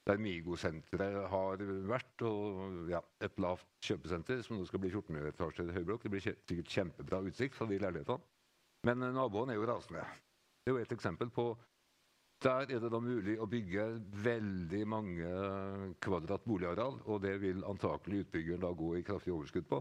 [0.09, 5.71] der Migo-senteret har vært, og ja, et lavt kjøpesenter som nå skal bli 14 etasjer
[5.77, 6.03] høyblokk.
[6.03, 8.31] Det blir sikkert kjempebra utsikt fra de leilighetene.
[8.89, 10.03] Men eh, naboen er jo rasende.
[10.63, 11.53] Det er jo et eksempel på
[12.43, 13.85] Der er det da mulig å bygge
[14.25, 15.29] veldig mange
[16.03, 19.79] kvadrat boligareal, og det vil antakelig utbyggeren da gå i kraftig overskudd på.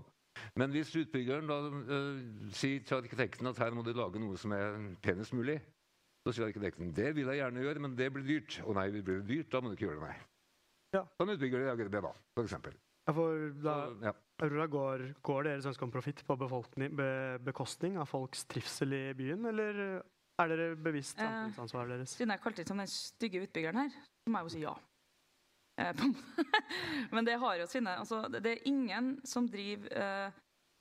[0.59, 2.19] Men hvis utbyggeren da uh,
[2.55, 5.59] sier til arkitekten at her må du lage noe som er penest mulig,
[6.25, 8.61] så sier arkitekten det vil jeg gjerne gjøre, men det blir dyrt.
[8.63, 10.17] Å nei, det blir dyrt, da må du ikke gjøre det, nei.
[10.91, 11.05] Ja.
[11.19, 12.75] Kan utbygger reagere det, da, for eksempel.
[13.07, 14.13] Ja, for da, Så, ja.
[14.41, 17.11] Aurora, går, går deres ønske om profitt på be,
[17.45, 19.81] bekostning av folks trivsel i byen, eller
[20.41, 22.15] er dere bevisst Eh, samfunnsansvaret deres?
[22.17, 24.73] Siden jeg kalte det som den stygge utbyggeren her, så må jeg jo si ja.
[24.73, 25.70] Eh, på en måte.
[27.15, 30.31] Men det har jo sine altså, det- er ingen som driver, eh,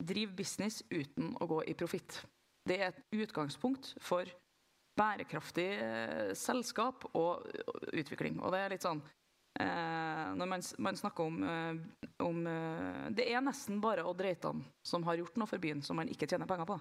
[0.03, 2.23] driver business uten å gå i profitt.
[2.69, 4.29] Det er et utgangspunkt for
[5.01, 7.47] bærekraftig eh, selskap og
[7.93, 8.41] utvikling.
[8.43, 9.01] Og det er litt sånn
[9.61, 14.61] eh, Når man, man snakker om, eh, om eh, Det er nesten bare Odd Reitan
[14.87, 16.77] som har gjort noe for byen som man ikke tjener penger på.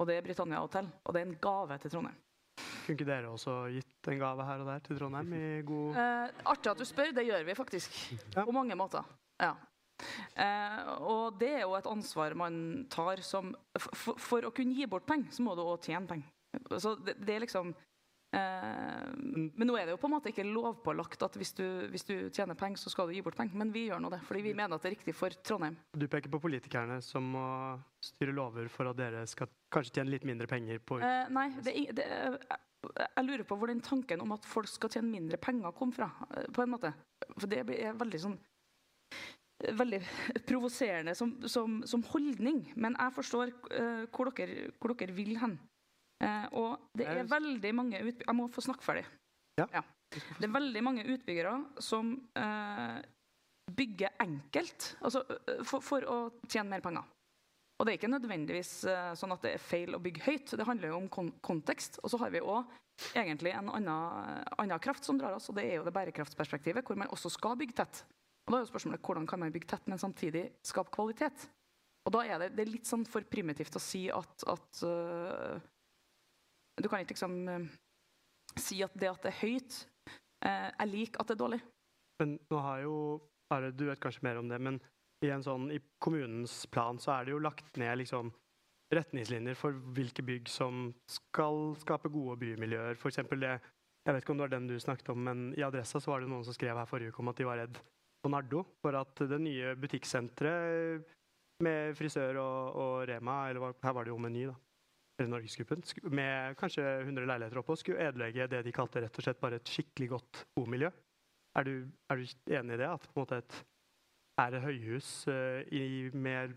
[0.00, 0.88] Og det er Britannia Hotel.
[1.06, 2.18] Og det er en gave til Trondheim.
[2.60, 6.40] Kunne ikke dere også gitt en gave her og der til Trondheim i god Eh,
[6.52, 7.12] artig at du spør.
[7.14, 7.94] Det gjør vi faktisk.
[8.34, 8.44] Ja.
[8.44, 9.06] På mange måter.
[9.40, 9.54] Ja.
[10.36, 14.88] Eh, og det er jo et ansvar man tar som For, for, å kunne gi
[14.90, 16.28] bort penger, så må du òg tjene penger.
[16.82, 17.72] Så det, det er liksom
[18.32, 22.14] Men nå er det jo på en måte ikke lovpålagt at hvis du, hvis du
[22.32, 23.58] tjener penger, så skal du gi bort penger.
[23.60, 25.76] Men vi gjør nå det, fordi vi mener at det er riktig for Trondheim.
[25.92, 27.44] Du peker på politikerne som må
[28.02, 31.74] styre lover for at dere skal kanskje tjene litt mindre penger på Eh, nei, det,
[31.98, 35.92] det, jeg, lurer på hvor den tanken om at folk skal tjene mindre penger, kom
[35.94, 36.10] fra.
[36.36, 36.92] eh, på en måte.
[37.36, 40.00] For det er veldig sånn eh, Veldig
[40.48, 42.64] provoserende som, som, som holdning.
[42.74, 45.58] Men jeg forstår uh, hvor, dere, hvor dere vil hen.
[46.22, 49.04] Eh, og det er veldig mange utby- Jeg må få snakke ferdig.
[49.58, 49.82] Ja.
[50.12, 53.00] Det er veldig mange utbyggere som eh,
[53.72, 57.08] bygger enkelt altså, eh, for, for å tjene mer penger.
[57.80, 60.54] Og det er ikke nødvendigvis eh, sånn at det er feil å bygge høyt.
[60.58, 61.98] Det handler jo om kon kontekst.
[62.04, 62.70] Og så har vi òg
[63.18, 67.00] egentlig en annen, annen kraft som drar oss, og det er jo det bærekraftsperspektivet, hvor
[67.00, 68.04] man også skal bygge tett.
[68.46, 71.48] Og da er jo spørsmålet hvordan kan man bygge tett, men samtidig skape kvalitet?
[72.06, 75.58] Og da er det, det er litt sånn for primitivt å si at, at eh,
[76.80, 77.66] Du kan ikke liksom eh,
[78.60, 79.78] si at det at det er høyt,
[80.44, 81.60] eh, er lik at det er dårlig.
[82.22, 82.96] Men nå har jo
[83.52, 84.78] Are, du vet kanskje mer om det, men
[85.20, 88.30] i, sånn, i kommunens plan så er det jo lagt ned liksom
[88.92, 92.96] retningslinjer for hvilke bygg som skal skape gode bymiljøer.
[93.00, 93.58] For det
[94.02, 96.20] Jeg vet ikke om det var den du snakket om, men i Adressa så var
[96.20, 97.76] det noen som skrev her forrige uke om at de var redd
[98.22, 101.04] på Nardo for at det nye butikksenteret
[101.62, 104.56] med frisør og, og Rema, eller her var det jo Meny, da,
[105.20, 109.60] Norgesgruppen, med kanskje 100 leiligheter oppå, skulle ødelegge det de kalte rett og slett bare
[109.60, 110.90] et skikkelig godt bomiljø.
[111.58, 111.74] Er du,
[112.10, 112.88] er du enig i det?
[112.88, 113.56] At på en måte et,
[114.40, 116.56] er et høyhus uh, i, med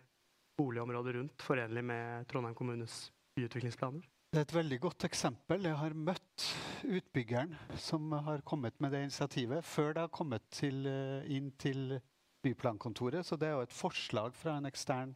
[0.58, 4.08] boligområdet rundt forenlig med Trondheim kommunes byutviklingsplaner?
[4.32, 5.68] Det er et veldig godt eksempel.
[5.68, 6.48] Jeg har møtt
[6.84, 12.00] utbyggeren som har kommet med det initiativet, før det har kommet til, eh, inn til
[12.44, 13.24] byplankontoret.
[13.26, 15.16] Så det er jo et forslag fra en ekstern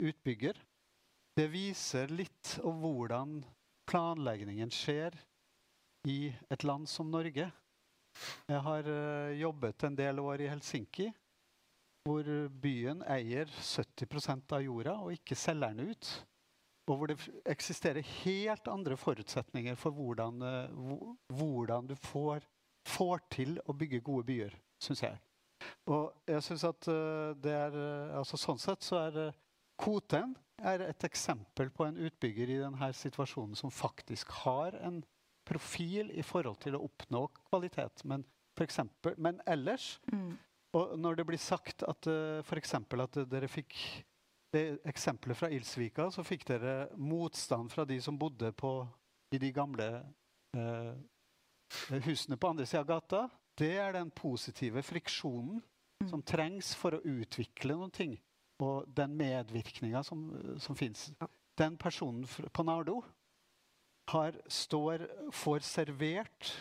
[0.00, 0.56] utbygger.
[1.36, 3.42] Det viser litt om hvordan
[3.90, 5.12] planleggingen skjer
[6.08, 7.50] i et land som Norge.
[8.48, 11.10] Jeg har eh, jobbet en del år i Helsinki,
[12.08, 12.30] hvor
[12.64, 16.10] byen eier 70% av jorda og ikke selger den ut.
[16.88, 21.06] Og hvor det eksisterer helt andre forutsetninger for hvordan, eh,
[21.36, 22.48] hvordan du får,
[22.96, 25.20] får til å bygge gode byer, syns jeg.
[25.92, 27.82] Og jeg syns at eh, det er
[28.16, 29.42] altså Sånn sett så er eh,
[29.76, 35.02] Koten er et eksempel på en utbygger i denne situasjonen som faktisk har en
[35.46, 38.02] profil i forhold til å oppnå kvalitet.
[38.04, 38.24] Men,
[38.56, 40.38] for eksempel, men ellers Mm.
[40.72, 42.74] og når det blir sagt at uh, f.eks.
[42.74, 43.76] at uh, dere fikk
[44.52, 48.86] det eksempelet fra Ilsvika, så fikk dere motstand fra de som bodde på,
[49.34, 49.86] i de gamle
[50.56, 50.94] eh,
[52.06, 53.28] husene på andre sida av gata.
[53.58, 55.62] Det er den positive friksjonen
[55.96, 56.08] Mm.
[56.10, 58.18] som trengs for å utvikle noen ting.
[58.62, 60.30] Og den medvirkninga som,
[60.62, 61.10] som fins.
[61.58, 63.02] Den personen på Nardo
[64.12, 65.04] har, står,
[65.34, 66.52] får servert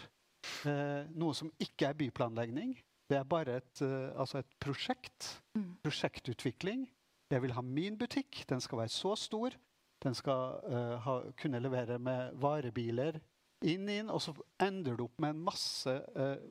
[0.67, 2.75] eh, noe som ikke er byplanlegging.
[3.09, 5.29] Det er bare et, eh, altså et prosjekt.
[5.55, 5.75] Mm.
[5.85, 6.87] Prosjektutvikling.
[7.31, 8.43] Jeg vil ha min butikk.
[8.49, 9.55] Den skal være så stor.
[10.03, 13.21] Den skal eh, ha, kunne levere med varebiler
[13.65, 16.41] inn inn, og så ender du opp med en masse eh,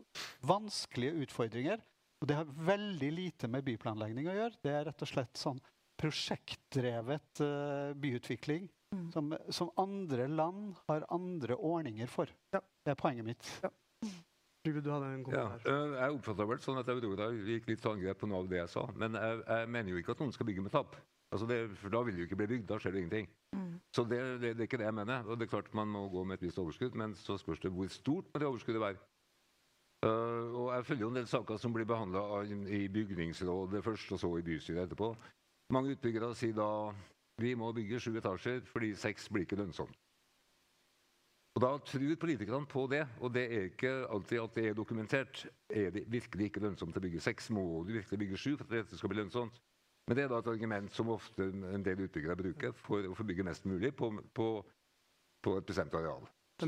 [0.47, 1.83] vanskelige utfordringer.
[2.25, 4.57] Og det har veldig lite med byplanlegging å gjøre.
[4.65, 5.59] Det er rett og slett sånn
[6.01, 9.09] prosjektdrevet uh, byutvikling Mm.
[9.11, 12.31] som, som andre land har andre ordninger for.
[12.55, 12.61] Ja.
[12.87, 13.49] Det er poenget mitt.
[13.65, 13.71] Ja.
[14.63, 15.97] du hadde en Ja, kommentar.
[15.99, 18.71] jeg oppfatta vel sånn at Aurora gikk litt til angrep på noe av det jeg
[18.71, 18.85] sa.
[18.95, 20.95] Men jeg, jeg mener jo ikke at noen skal bygge med tap.
[21.35, 22.69] Altså det, for da vil det jo ikke bli bygd.
[22.71, 23.27] Da skjer det ingenting.
[23.57, 23.73] Mm.
[23.99, 25.27] Så det, det, det er ikke det jeg mener.
[25.27, 27.75] Og det er klart Man må gå med et visst overskudd, men så spørs det
[27.75, 29.03] hvor stort må det overskuddet være.
[30.05, 34.19] Øh, og Jeg følger jo en del saker som blir behandla i bygningsrådet først, og
[34.21, 35.15] så i bystyret etterpå.
[35.73, 36.69] Mange utbyggere sier da
[37.41, 39.97] vi må bygge sju etasjer fordi seks blir ikke lønnsomt.
[41.55, 45.47] Og Da tror politikerne på det, og det er ikke alltid at det er dokumentert.
[45.71, 47.51] Er det virkelig ikke lønnsomt å bygge seks?
[47.51, 49.61] Må du virkelig bygge sju for at dette skal bli lønnsomt?
[50.07, 53.25] Men det er da et argument som ofte en del utbyggere bruker for å få
[53.25, 54.49] bygge mest mulig på, på,
[55.47, 56.27] på et bestemt areal.
[56.61, 56.67] Så,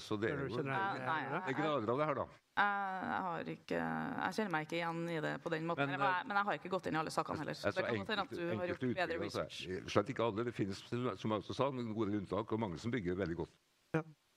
[0.00, 2.28] så det er jo er grader av det her, da.
[2.58, 5.90] Jeg, ikke Jeg kjenner meg ikke igjen i det på den måten.
[5.92, 7.58] Men, jeg, men jeg har ikke gått inn i alle sakene heller.
[7.58, 9.60] Så det kan enkelt, at du har gjort bedre research.
[9.62, 10.46] så er- Slett ikke alle.
[10.48, 13.54] Det finnes, som jeg også sa, noen gode unntak, og mange som bygger veldig godt.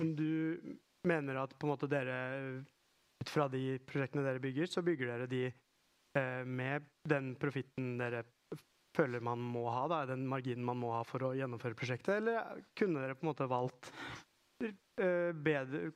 [0.01, 2.19] Men du mener at på en måte dere,
[3.21, 8.23] ut fra de prosjektene dere bygger, så bygger dere de eh, med den profitten dere
[8.97, 12.59] føler man må ha, da, den marginen man må ha for å gjennomføre prosjektet, eller
[12.77, 13.91] kunne dere på en måte valgt
[14.61, 15.87] eh, bedre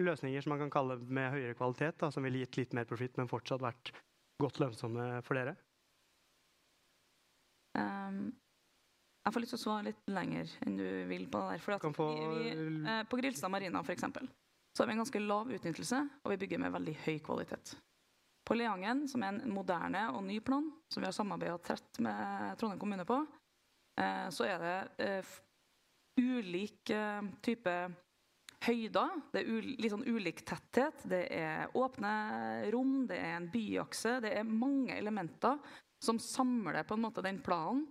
[0.00, 3.18] løsninger som man kan kalle med høyere kvalitet, da, som ville gitt litt mer profitt,
[3.20, 3.92] men fortsatt vært
[4.42, 5.56] godt lønnsomme for dere?
[7.78, 8.32] Um,
[9.22, 11.62] jeg får lyst til å svare litt lenger enn du vil på det der.
[11.62, 14.26] For at få vi, vi, eh, på Grilstad Marina for eksempel,
[14.72, 17.76] så har vi en ganske lav utnyttelse, og vi bygger med veldig høy kvalitet.
[18.48, 22.58] På Leangen, som er en moderne og ny plan, som vi har samarbeida tett med
[22.58, 23.20] Trondheim kommune på,
[24.00, 25.34] eh, så er det eh,
[26.18, 27.76] ulik eh, type
[28.66, 29.16] høyder.
[29.32, 31.04] Det er litt sånn ulik tetthet.
[31.08, 32.12] Det er åpne
[32.74, 34.18] rom, det er en byakse.
[34.24, 35.58] Det er mange elementer
[36.02, 37.86] som samler på en måte den planen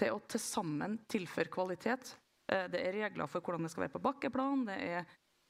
[0.00, 2.16] til å til sammen tilføre kvalitet.
[2.50, 4.66] Eh, Det er regler for hvordan det skal være på bakkeplan.
[4.68, 5.00] Det er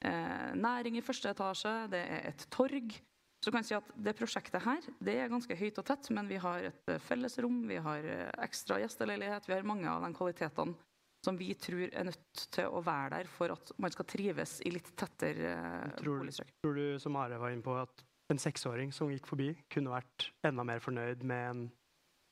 [0.05, 1.75] eh, næring i første etasje.
[1.91, 2.95] Det er et torg.
[3.43, 6.39] Så kan si at det prosjektet her det er ganske høyt og tett, men vi
[6.41, 8.05] har et eh, fellesrom, vi har
[8.41, 10.77] ekstra gjesteleilighet, vi har mange av de kvalitetene
[11.25, 14.73] som vi tror er nødt til å være der for at man skal trives i
[14.73, 16.53] litt tettere eh, Tror- boligstrøk.
[16.65, 20.29] Tror du, som Are var inne på, at en seksåring som gikk forbi, kunne vært
[20.47, 21.65] enda mer fornøyd med en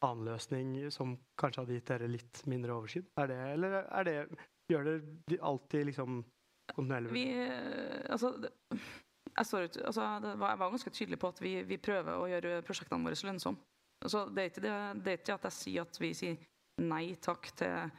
[0.04, 3.12] annen løsning som kanskje hadde gitt dere litt mindre overskudd?
[3.22, 4.16] Er det, eller er det,
[4.72, 6.24] gjør dere alltid liksom
[6.74, 11.34] kontinuerlig Vi, eh, altså, jeg, står ut, altså, det var, jeg var ganske tydelig på
[11.34, 13.70] at vi, vi prøver å gjøre prosjektene våre lønnsomme.
[14.04, 16.42] Altså, det, er ikke det, det er ikke at jeg sier at vi sier
[16.84, 17.92] nei takk til,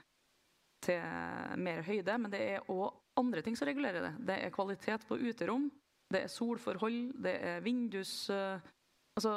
[0.84, 4.14] til mer høyde, men det er òg andre ting som regulerer det.
[4.28, 5.68] Det er kvalitet på uterom,
[6.12, 8.16] det er solforhold, det er vindus...
[8.30, 8.72] eh,
[9.14, 9.30] Altså,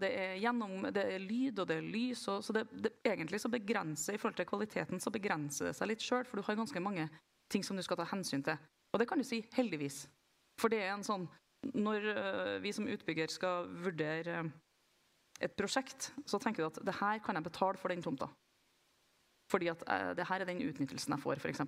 [0.00, 3.40] det er, gjennom, det er lyd og det er lys, og, så det, det, egentlig
[3.42, 6.56] så begrenser i forhold til kvaliteten så begrenser det seg litt sjøl, for du har
[6.56, 7.04] ganske mange
[7.52, 8.56] ting som du skal ta hensyn til.
[8.88, 10.06] Og det kan du si heldigvis.
[10.56, 11.28] For det er en sånn
[11.74, 14.50] Når øh, vi som utbygger skal vurdere øh,
[15.42, 18.28] et prosjekt, så tenker du at det her kan jeg betale for den tomta.
[19.52, 21.60] Fordi at øh, det her er den utnyttelsen jeg får, f.eks.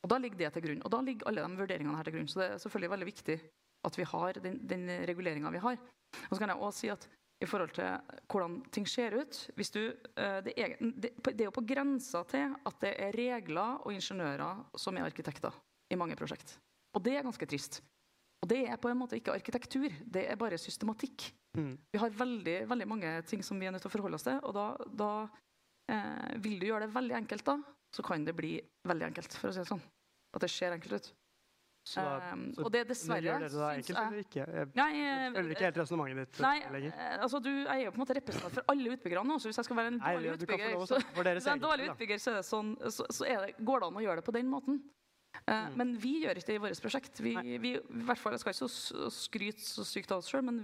[0.00, 0.84] Og da ligger det til grunn.
[0.84, 2.28] Og da ligger alle de vurderingene her til grunn.
[2.28, 3.40] Så det er selvfølgelig veldig viktig
[3.88, 5.80] at vi har den, den reguleringa vi har.
[6.28, 7.08] Og så kan jeg også si at
[7.40, 9.80] i forhold til hvordan ting ser ut du,
[10.16, 13.94] eh, det, er, det, det er jo på grensa til at det er regler og
[13.94, 15.54] ingeniører som er arkitekter
[15.90, 16.58] i mange prosjekt.
[16.94, 17.80] Og det er ganske trist.
[18.42, 21.30] Og det er på en måte ikke arkitektur, det er bare systematikk.
[21.56, 21.76] Mm.
[21.92, 24.38] Vi har veldig, veldig mange ting som vi er nødt til å forholde oss til,
[24.44, 24.66] og da,
[24.96, 25.10] da
[25.90, 27.56] eh, vil du gjøre det veldig enkelt, da,
[27.94, 28.56] så kan det bli
[28.88, 29.82] veldig enkelt, for å si det sånn.
[30.36, 31.10] At det ser enkelt ut.
[31.90, 34.42] Så Um, så og det dessverre Gjør dere det da enkelt eller ikke?
[34.44, 36.92] Jeg Nei, eh, følger ikke helt resonnementet ditt Nei, lenger.
[36.92, 39.48] eh, altså du jeg er jo på en måte representant for alle utbyggerne nå, så
[39.48, 41.00] hvis jeg skal være en dårlig nei, utbygger, så,
[41.54, 41.94] en dårlig da.
[41.94, 44.78] utbygger, så, det sånn, så, det, går det an å gjøre det på den måten.
[45.40, 45.80] Mm.
[45.80, 47.20] Men vi gjør ikke det i vårt prosjekt.
[47.24, 50.44] Vi, vi, i hvert fall, Jeg skal ikke så skryte så sykt av oss sjøl,
[50.46, 50.60] men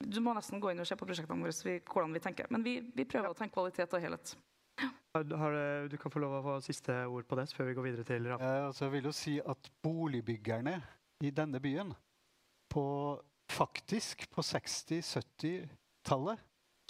[0.00, 2.48] du må nesten gå inn og se på prosjektene våre vi, hvordan vi tenker.
[2.54, 4.32] Men vi, vi prøver å tenke kvalitet og helhet.
[5.18, 7.86] Har, har, du kan få lov å få siste ord på det før vi går
[7.88, 8.42] videre til Raff.
[8.44, 10.76] Ja, altså jeg vil jo si at boligbyggerne
[11.26, 11.90] i denne byen
[12.70, 12.84] på
[13.48, 16.38] Faktisk på 60-70-tallet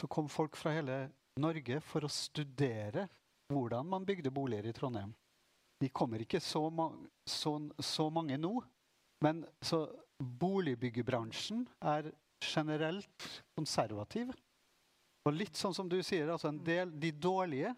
[0.01, 0.97] så kom folk fra hele
[1.39, 3.07] Norge for å studere
[3.53, 5.13] hvordan man bygde boliger i Trondheim.
[5.79, 6.91] De kommer ikke så, ma
[7.23, 8.51] så, så mange nå,
[9.23, 9.87] men så
[10.19, 12.11] boligbyggebransjen er
[12.43, 14.35] generelt konservativ.
[15.27, 17.75] Og litt sånn som du sier, altså del, de dårlige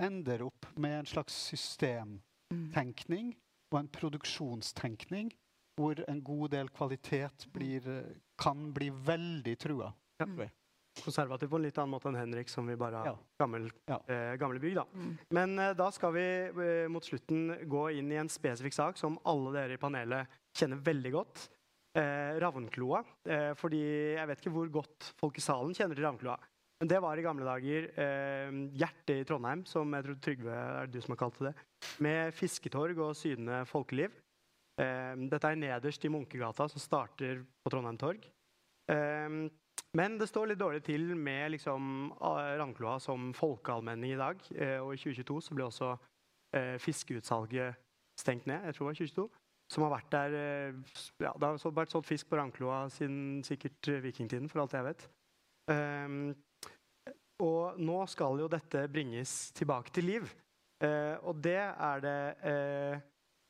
[0.00, 3.32] ender opp med en slags systemtenkning
[3.72, 5.32] og en produksjonstenkning
[5.78, 7.82] hvor en god del kvalitet blir,
[8.38, 9.88] kan bli veldig trua.
[10.22, 10.28] Ja.
[11.02, 13.16] Konservativ på en litt annen måte enn Henrik, som vi bare har Ja.
[13.40, 13.98] gammel, Ja.
[14.06, 14.76] eh, gamle bygg.
[14.76, 14.84] da.
[14.94, 15.18] Mm.
[15.32, 19.18] Men eh, da skal vi eh, mot slutten gå inn i en spesifikk sak som
[19.26, 21.48] alle dere i panelet kjenner veldig godt.
[21.96, 23.04] Eh, Ravnkloa.
[23.26, 26.38] Eh, fordi jeg vet ikke hvor godt folk i salen kjenner til Ravnkloa.
[26.84, 30.90] Men det var i gamle dager eh, hjertet i Trondheim, som jeg tror Trygve er
[30.92, 31.52] du som har kalt det,
[32.04, 34.12] med fisketorg og sydende folkeliv.
[34.76, 38.28] Eh, dette er nederst i Munkegata, som starter på Trondheim torg.
[38.92, 39.38] Eh,
[39.96, 44.44] men det står litt dårlig til med liksom, Randkloa som folkeallmenning i dag.
[44.52, 45.90] Eh, og i 2022 så ble også
[46.52, 47.80] eh, fiskeutsalget
[48.20, 48.60] stengt ned.
[48.68, 49.28] Jeg tror det var 2022.
[49.72, 53.94] Som har vært der eh, ja, Det har vært solgt fisk på Randkloa siden sikkert
[54.04, 55.12] vikingtiden, for alt jeg vet.
[55.72, 56.34] Ehm,
[57.42, 60.28] og nå skal jo dette bringes tilbake til liv.
[60.84, 63.02] Eh, og det er det eh,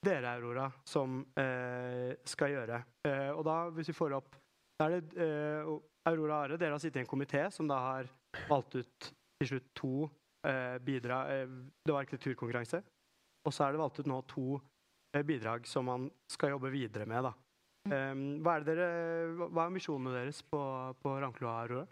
[0.05, 2.80] dere, Aurora, som eh, skal gjøre.
[3.09, 4.41] Eh, og da, hvis vi får opp
[4.74, 5.68] da er det eh,
[6.11, 8.09] Aurora Are, dere har sittet i en komité som da har
[8.51, 9.09] valgt ut
[9.39, 9.93] til slutt to
[10.47, 11.55] eh, bidrag eh,
[11.87, 12.82] Det var arkitekturkonkurranse.
[13.47, 14.59] Og så er det valgt ut nå to
[15.24, 17.28] bidrag som man skal jobbe videre med.
[17.28, 17.30] da.
[17.85, 20.59] Um, hva, er det dere, hva er misjonene deres på,
[21.05, 21.85] på Rankloa, Aurora?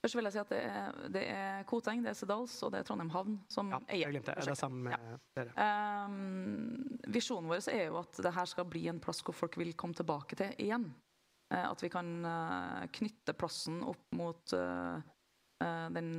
[0.00, 2.80] Først vil jeg si at det er, det er Koteng, det er Sedals og det
[2.80, 4.40] er Trondheim havn som Ja, jeg eier glemte det.
[4.40, 4.62] Det er prosjektet.
[4.62, 4.94] sammen med
[5.36, 5.66] dere.
[6.08, 9.74] Um, visjonen vår er jo at det her skal bli en plass hvor folk vil
[9.76, 10.88] komme tilbake til igjen.
[11.52, 14.96] Uh, at vi kan uh, knytte plassen opp mot uh,
[15.92, 16.14] den,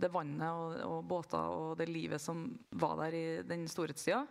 [0.00, 2.46] det vannet og, og båter og det livet som
[2.80, 4.22] var der i den storhetstida.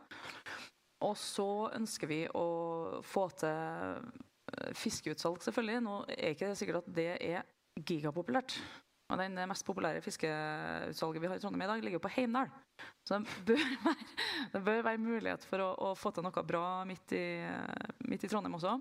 [1.06, 2.48] Og så ønsker vi å
[3.06, 4.10] få til
[4.74, 5.84] fiskeutsalg, selvfølgelig.
[5.86, 7.46] Nå er ikke det sikkert at det er
[7.80, 8.58] gigapopulært.
[9.12, 12.48] Og den mest populære fiskeutsalget vi har i Trondheim i dag, ligger jo på Heimdal.
[13.08, 14.08] Så det bør være,
[14.54, 17.26] det bør være mulighet for å, å få til noe bra midt i,
[18.08, 18.78] midt i Trondheim også.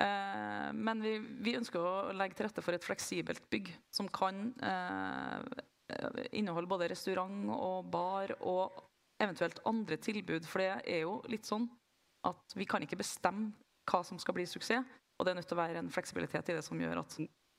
[0.00, 4.48] Eh, men vi, vi ønsker å legge til rette for et fleksibelt bygg som kan
[4.64, 5.62] eh,
[6.32, 8.84] inneholde både restaurant og bar og
[9.22, 10.48] eventuelt andre tilbud.
[10.48, 11.68] For det er jo litt sånn
[12.26, 13.52] at vi kan ikke bestemme
[13.86, 14.86] hva som skal bli suksess.
[15.16, 17.14] Og det er nødt til å være en fleksibilitet i det som gjør at,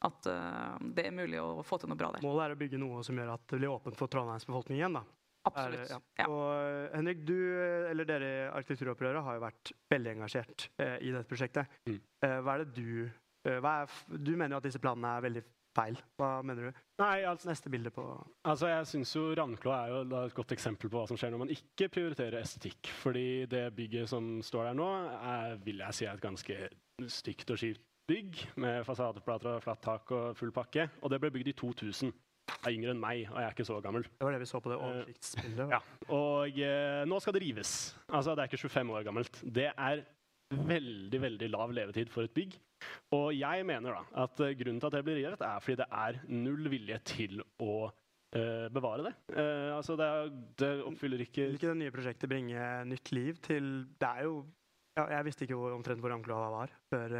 [0.06, 2.26] at eh, det er mulig å få til noe bra der.
[2.26, 5.00] Målet er å bygge noe som gjør at det blir åpent for Trondheims befolkning igjen.
[5.00, 5.04] da.
[5.48, 5.84] Absolutt.
[5.86, 6.00] Er, ja.
[6.20, 6.30] Ja.
[6.30, 10.98] Og eh, Henrik, du, eh, eller dere i Arkitekturopprøret har jo vært veldig engasjert eh,
[11.02, 11.78] i dette prosjektet.
[11.88, 12.00] Mm.
[12.26, 15.26] Eh, hva er det du eh, hva er, Du mener jo at disse planene er
[15.28, 15.44] veldig
[15.78, 16.00] feil.
[16.18, 16.82] Hva mener du?
[17.02, 18.04] Nei, altså, Neste bilde på
[18.50, 21.34] altså jeg synes jo Ravnkloa er jo da et godt eksempel på hva som skjer
[21.34, 22.92] når man ikke prioriterer estetikk.
[23.04, 24.90] Fordi det bygget som står der nå,
[25.22, 26.60] er, vil jeg si er et ganske
[27.14, 28.46] stygt og kjipt bygg.
[28.64, 30.88] Med fasadeplater og flatt tak og full pakke.
[31.02, 32.16] Og det ble bygd i 2000.
[32.48, 34.06] Det er yngre enn meg, og jeg er ikke så gammel.
[34.08, 35.74] Det var det vi så på det Eh, oversiktsbildet.
[35.74, 35.80] Ja,
[36.16, 37.74] og eh, nå skal det rives.
[38.08, 39.42] Altså, det er ikke 25 år gammelt.
[39.44, 40.04] Det er
[40.56, 42.56] veldig, veldig lav levetid for et bygg.
[43.18, 45.90] Og jeg mener da at eh, grunnen til at det blir revet, er fordi det
[45.92, 47.88] er null vilje til å
[48.76, 49.12] bevare det.
[49.72, 53.70] Altså, det, er, det oppfyller ikke Vil ikke det nye prosjektet bringe nytt liv til
[53.98, 54.34] Det er jo
[55.00, 57.16] ja, Jeg visste ikke hvor, omtrent hvor Ravnkloa var før,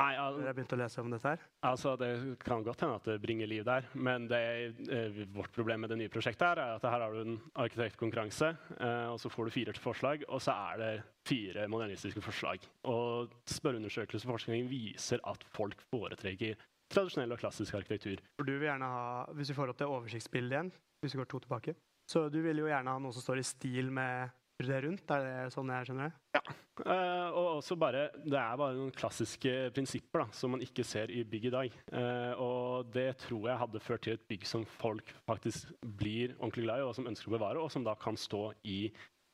[0.00, 1.42] Nei, al Dere har begynt å lese om dette her.
[1.66, 4.40] altså Det kan godt hende at det bringer liv der, men det,
[4.88, 8.56] eh, vårt problem med det nye prosjektet her er at her har du en arkitektkonkurranse,
[8.80, 10.92] eh, og så får du fire til forslag, og så er det
[11.28, 12.64] fire modernistiske forslag.
[12.84, 16.56] Og spørreundersøkelser og forskning viser at folk foretrekker
[16.90, 18.22] tradisjonell og klassisk arkitektur.
[18.38, 20.72] For du vil gjerne ha, Hvis vi får opp det oversiktsbildet igjen,
[21.02, 21.74] hvis vi går to tilbake
[22.10, 24.30] Så du vil jo gjerne ha noe som står i stil med
[24.68, 25.12] det rundt?
[25.14, 26.40] Er det sånn jeg skjønner det?
[26.80, 31.12] Eh, og også bare, Det er bare noen klassiske prinsipper da, som man ikke ser
[31.12, 31.78] i bygg i dag.
[31.92, 36.66] Uh, og det tror jeg hadde ført til et bygg som folk faktisk blir ordentlig
[36.66, 38.80] glad i, og som ønsker å bevare, og som da kan stå i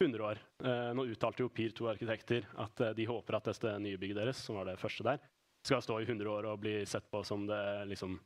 [0.03, 0.43] 100 år.
[0.62, 4.43] Uh, nå uttalte jo PIR, to arkitekter, at de håper at dette nye bygget deres,
[4.43, 5.22] som var det første der,
[5.66, 8.18] skal stå i 100 år og bli sett på som det liksom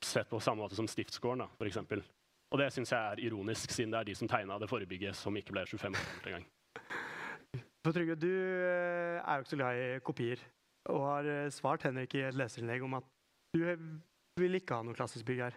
[0.00, 1.76] Sett på samme måte som Stiftsgården, f.eks.
[2.50, 5.16] Og det syns jeg er ironisk, siden det er de som tegna det forrige bygget,
[5.16, 6.48] som ikke ble 25 år gammelt engang.
[7.84, 10.42] For Trygve, du eh, er jo ikke så glad i kopier,
[10.92, 13.06] og har eh, svart Henrik i et leserinnlegg om at
[13.54, 13.62] du
[14.40, 15.56] vil ikke ha noe klassisk bygg her.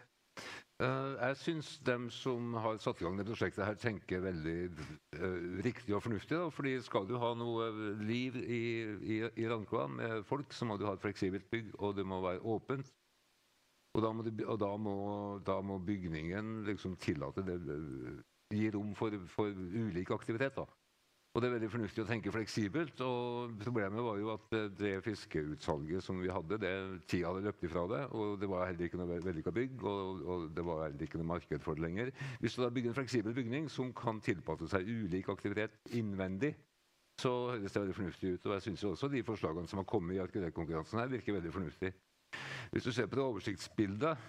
[0.81, 5.61] Uh, jeg syns dem som har satt i gang det prosjektet, her tenker veldig uh,
[5.63, 6.35] riktig og fornuftig.
[6.39, 7.69] Da, fordi skal du ha noe
[8.01, 8.63] liv i,
[9.15, 12.19] i, i Randkvam med folk, så må du ha et fleksibelt bygg, og det må
[12.25, 12.89] være åpent.
[13.93, 14.93] Og da må, det, og da må,
[15.45, 17.59] da må bygningen liksom tillate det,
[18.53, 20.55] gi rom for, for ulik aktivitet.
[20.57, 20.65] da.
[21.33, 22.99] Og det er veldig fornuftig å tenke fleksibelt.
[23.01, 26.73] og Problemet var jo at det, fiskeutsalget som vi hadde, det,
[27.09, 28.01] tida hadde løpt ifra det.
[28.13, 31.31] Og det var heller ikke noe vellykka bygg, og, og det var heller ikke noe
[31.31, 32.13] marked for det lenger.
[32.41, 36.53] Hvis du da bygger en fleksibel bygning som kan tilpasse seg ulik aktivitet innvendig,
[37.21, 38.45] så høres det veldig fornuftig ut.
[38.49, 41.93] Og jeg syns også de forslagene som har kommet i arkitektkonkurransen her, virker veldig fornuftig.
[42.73, 44.21] Hvis du ser på det oversiktsbildet,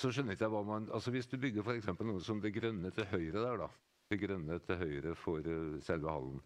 [0.00, 2.90] så skjønner ikke jeg hva man Altså Hvis du bygger eksempel noe som det grønne
[2.94, 3.68] til høyre der, da.
[4.08, 6.38] Det grønne til høyre for eh, selve hallen.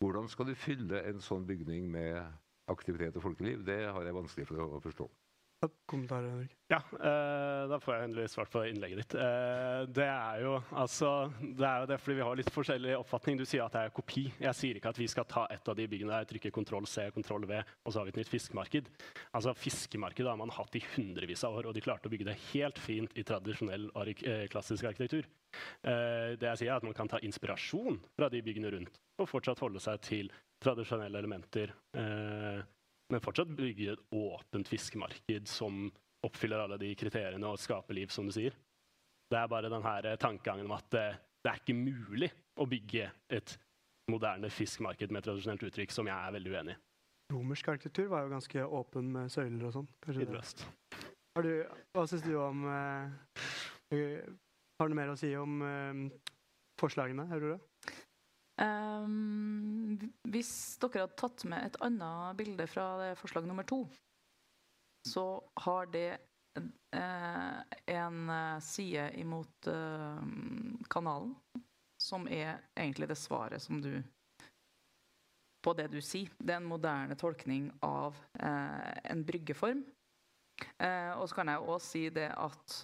[0.00, 2.16] Hvordan skal du fylle en sånn bygning med
[2.72, 3.66] aktivitet og folkeliv?
[3.66, 5.08] Det har jeg vanskelig for å forstå.
[5.86, 6.54] Kommentarer, Henrik?
[6.72, 9.14] Ja, eh, da får jeg endelig svart på innlegget ditt.
[9.20, 13.38] Eh, det er jo altså Det er jo det fordi vi har litt forskjellig oppfatning.
[13.38, 14.24] Du sier at det er kopi.
[14.42, 17.06] Jeg sier ikke at vi skal ta et av de byggene der, trykke kontroll C,
[17.14, 18.90] kontroll V, og så har vi et nytt fiskemarked.
[19.32, 22.38] Altså Fiskemarkedet har man hatt i hundrevis av år, og de klarte å bygge det
[22.50, 25.28] helt fint i tradisjonell ark eh, klassisk arkitektur.
[25.84, 29.28] Eh, det jeg sier er at Man kan ta inspirasjon fra de byggene rundt og
[29.28, 30.30] fortsatt holde seg til
[30.62, 31.74] tradisjonelle elementer.
[31.94, 32.62] Eh,
[33.12, 35.84] men fortsatt bygge et åpent fiskemarked som
[36.24, 38.54] oppfyller alle de kriteriene og skaper liv, som du sier.
[39.28, 43.56] Det er bare denne tankegangen om at eh, det er ikke mulig å bygge et
[44.12, 46.80] moderne fiskemarked med tradisjonelt uttrykk, som jeg er veldig uenig i.
[47.32, 49.88] Romersk arkitektur var jo ganske åpen med søyler og sånn.
[51.96, 54.18] hva syns du om eh,
[54.80, 56.02] Har du mer å si om eh,
[56.80, 57.58] forslagene, Aurora?
[58.62, 59.98] Ehm,
[60.30, 60.52] hvis
[60.82, 63.82] dere hadde tatt med et annet bilde fra forslag nummer to,
[65.08, 65.24] så
[65.64, 66.10] har det
[66.58, 67.58] uh,
[67.90, 70.22] en eh, side imot uh,
[70.92, 71.34] kanalen,
[72.02, 74.02] som er egentlig det svaret som du
[75.62, 76.30] På det du sier.
[76.42, 79.84] Det er en moderne tolkning av uh, en bryggeform.
[80.82, 82.74] Og så kan jeg òg si det at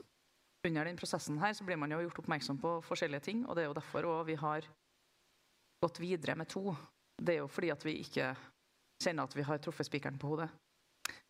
[0.67, 3.65] under den prosessen her så blir man jo gjort oppmerksom på forskjellige ting, og det
[3.65, 4.69] er jo derfor også vi har
[5.83, 6.73] gått videre med to,
[7.19, 8.33] det er jo fordi at vi ikke
[9.03, 10.49] kjenner at vi har truffet spikeren på hodet.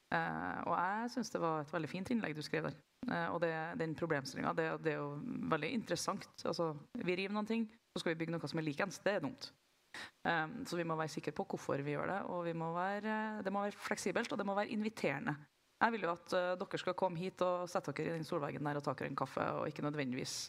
[0.08, 2.76] Uh, og jeg syns det var et veldig fint innlegg du skrev der.
[3.10, 5.18] Uh, og det, den problemstillinga, det, det, er jo
[5.52, 6.28] veldig interessant.
[6.48, 9.00] Altså, vi river noen ting, så skal vi bygge noe som er likens.
[9.04, 9.50] Det er dumt.
[10.24, 13.52] Um, så vi må være sikre på hvorfor vi gjør det, og må være, det
[13.52, 15.36] må være fleksibelt, og det må være inviterende.
[15.78, 18.64] Jeg vil jo at uh, dere skal komme hit og sette dere i den solveggen
[18.64, 20.40] der og ta dere en kaffe, og ikke nødvendigvis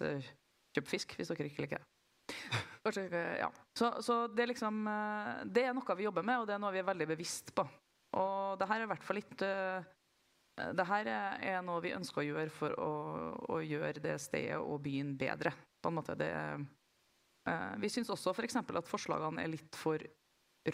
[0.76, 2.68] kjøpe fisk hvis dere ikke liker det.
[2.86, 3.50] Kanskje ja.
[3.76, 6.62] Så, så det, er liksom, eh, det er noe vi jobber med, og det er
[6.64, 7.66] noe vi er veldig bevisst på.
[8.20, 9.84] Og det her er i hvert fall litt uh,
[10.76, 12.92] det her er noe vi ønsker å gjøre for å,
[13.54, 15.54] å gjøre det stedet og byen bedre.
[15.80, 16.16] På en måte.
[16.20, 16.32] Det,
[17.48, 18.60] uh, vi syns også f.eks.
[18.64, 20.04] For at forslagene er litt for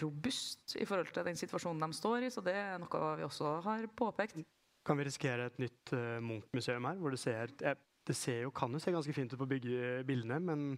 [0.00, 3.58] robust i forhold til den situasjonen de står i, så det er noe vi også
[3.66, 4.40] har påpekt.
[4.86, 6.98] Kan vi risikere et nytt uh, Munch-museum her?
[7.02, 10.68] hvor Det ser, det ser jo, kan jo se ganske fint ut på bildene, men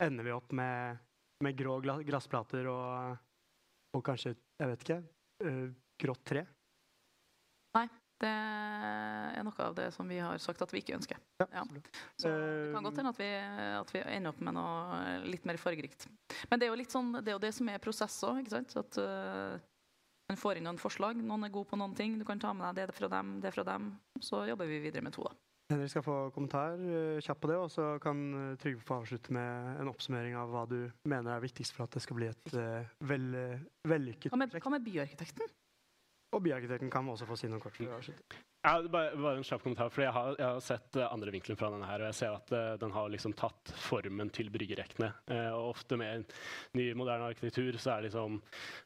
[0.00, 1.00] ender vi opp med,
[1.44, 3.16] med grå glassplater og,
[3.96, 5.00] og, kanskje, jeg vet ikke,
[5.46, 5.66] uh,
[6.00, 6.44] grått tre?
[7.76, 7.86] Nei,
[8.20, 11.20] det er noe av det som vi har sagt at vi ikke ønsker.
[11.40, 11.64] Ja, ja.
[12.20, 13.28] Så det kan godt hende at vi,
[13.80, 16.08] at vi, ender opp med noe litt mer fargerikt.
[16.50, 18.50] Men det er jo, litt sånn, det, er jo det som er prosess òg.
[18.52, 19.56] At uh,
[20.30, 21.18] man får inn noen forslag.
[21.22, 22.18] Noen er gode på noen ting.
[22.20, 23.94] Du kan ta med deg det fra dem, det fra dem.
[24.22, 25.49] Så jobber vi videre med to, da.
[25.70, 29.34] Henrik skal få kommentar uh, kjapt på det, og så kan uh, Trygve få avslutte
[29.34, 32.54] med en oppsummering av hva du mener er viktigst for at det skal bli et
[32.58, 33.28] uh, vel,
[33.86, 34.64] vellykket prosjekt.
[34.66, 35.56] Hva med byarkitekten?
[36.34, 37.78] Og byarkitekten kan også få si noe kort.
[38.62, 39.88] Ja, bare, bare en kjapp kommentar.
[39.88, 42.50] for Jeg jeg har sett eh, andre vinkler fra denne her, og jeg ser at
[42.52, 45.08] uh, den har liksom tatt formen til bryggerekkene.
[45.30, 46.26] Uh, ofte med
[46.76, 48.36] ny, moderne arkitektur så er liksom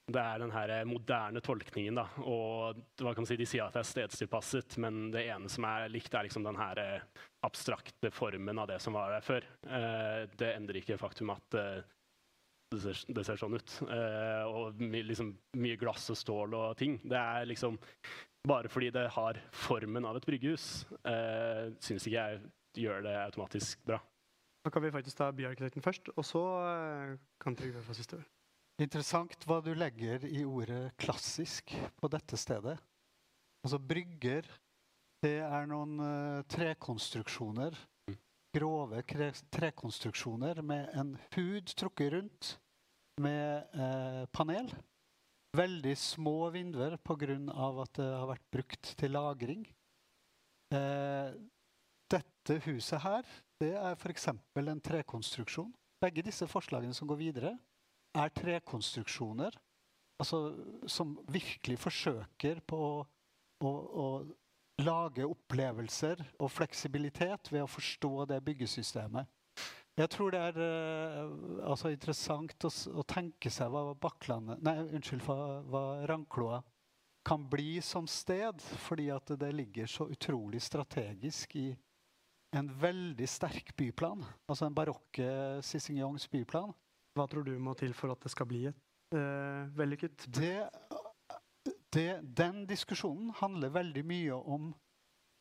[0.06, 1.98] det er den her moderne tolkningen.
[1.98, 5.50] da, og hva kan man si, De sier at det er stedstilpasset, men det ene
[5.50, 7.02] som er likt, er liksom den her
[7.42, 9.48] abstrakte formen av det som var der før.
[9.66, 13.74] Uh, det endrer ikke faktum at det ser, det ser sånn ut.
[14.50, 16.96] Og my, liksom, mye glass og stål og ting.
[17.02, 17.78] Det er liksom
[18.48, 22.40] bare fordi det har formen av et bryggehus, eh, syns ikke jeg
[22.84, 24.00] gjør det automatisk bra.
[24.64, 28.28] Da kan vi faktisk ta byarkitekten først, og så eh, kan Trygve få siste ord.
[28.82, 32.74] Interessant hva du legger i ordet 'klassisk' på dette stedet.
[33.62, 34.48] Altså brygger,
[35.22, 37.76] det er noen uh, trekonstruksjoner.
[38.10, 38.16] Mm.
[38.56, 42.50] Grove kre trekonstruksjoner med en hud trukket rundt
[43.22, 44.74] med uh, panel.
[45.54, 47.36] Veldig små vinduer pga.
[47.82, 49.66] at det har vært brukt til lagring.
[50.74, 51.34] Eh,
[52.10, 53.22] dette huset her,
[53.60, 54.28] det er f.eks.
[54.28, 55.70] en trekonstruksjon.
[56.02, 57.58] Begge disse forslagene som går videre,
[58.14, 59.54] er trekonstruksjoner
[60.18, 60.54] altså,
[60.86, 63.06] som virkelig forsøker på å,
[63.64, 64.08] å, å
[64.82, 69.30] lage opplevelser og fleksibilitet ved å forstå det byggesystemet.
[69.94, 75.22] Jeg tror det er uh, altså interessant å, å tenke seg hva Bakklandet Nei, unnskyld,
[75.22, 75.36] hva,
[75.70, 76.58] hva Rankloa
[77.24, 81.70] kan bli som sted, fordi at det ligger så utrolig strategisk i
[82.54, 84.20] en veldig sterk byplan.
[84.44, 85.28] Altså en barokke
[85.64, 86.74] Cicignones byplan.
[87.16, 88.82] Hva tror du må til for at det skal bli et
[89.16, 90.58] uh, vellykket Det,
[91.94, 94.72] det, den diskusjonen handler veldig mye om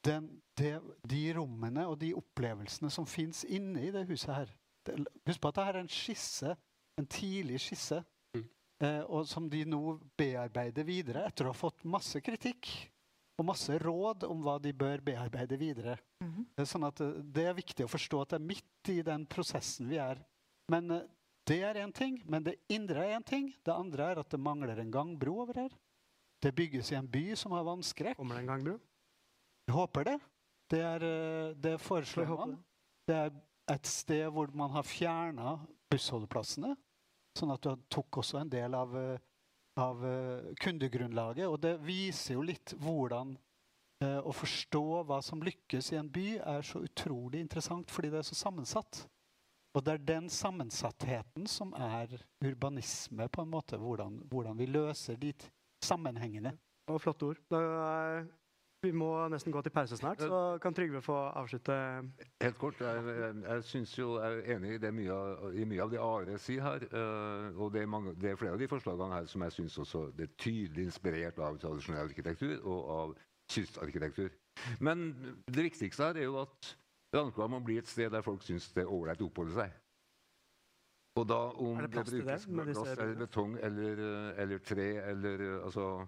[0.04, 0.28] den,
[0.60, 0.74] det,
[1.08, 4.54] de rommene og de opplevelsene som fins inne i det huset her.
[4.86, 4.98] Det,
[5.28, 6.56] husk på at dette er en skisse,
[7.00, 8.48] en tidlig skisse, Mm.
[8.82, 12.68] eh, og som de nå bearbeider videre etter å ha fått masse kritikk
[13.38, 15.98] og masse råd om hva de bør bearbeide videre.
[16.22, 16.48] Mhm.
[16.56, 19.02] Det er, sånn at eh, det er viktig å forstå at det er midt i
[19.06, 20.18] den prosessen vi er.
[20.70, 21.06] Men eh,
[21.46, 23.54] det er én ting, men det indre er én ting.
[23.64, 25.70] Det andre er at det mangler en gangbro over her.
[26.42, 28.18] Det bygges i en by som har vannskrekk.
[28.18, 28.80] Kommer det en gang, bro?
[29.68, 30.20] Jeg håper det.
[30.72, 32.58] Det, er, eh, det foreslår man.
[33.08, 33.32] Det er
[33.72, 35.58] et sted hvor man har fjerna
[35.92, 36.74] bussholdeplassene.
[37.38, 39.24] Sånn at du tok også en del av, eh,
[39.82, 41.48] av eh, kundegrunnlaget.
[41.48, 43.34] Og det viser jo litt hvordan
[44.04, 48.22] eh, å forstå hva som lykkes i en by, er så utrolig interessant fordi det
[48.22, 49.06] er så sammensatt.
[49.74, 52.12] Og det er den sammensattheten som er
[52.46, 53.80] urbanisme, på en måte.
[53.82, 55.34] Hvordan, hvordan vi løser de
[55.84, 56.54] sammenhengene.
[56.86, 57.42] Det var flotte ord.
[57.50, 57.62] Da,
[58.20, 58.28] eh,
[58.84, 61.76] vi må nesten gå til pause snart, så kan Trygve få avslutte.
[62.44, 65.68] Helt kort, jeg, jeg, jeg, synes jo, jeg er enig i, det mye, av- i
[65.70, 66.88] mye av det Are sier her.
[66.92, 69.78] Uh, og det er, mange, det er flere av de forslagene her som jeg syns
[69.86, 73.16] også det er tydelig inspirert av tradisjonell arkitektur og av
[73.54, 74.34] kystarkitektur.
[74.84, 75.12] Men
[75.48, 76.76] det viktigste her er jo at
[77.14, 79.80] Rankva må bli et sted der folk syns det er ålreit å oppholde seg.
[81.22, 85.44] Og da om Er det det brukes glass eller betong eller, eh, eller tre eller
[85.46, 86.08] eh, altså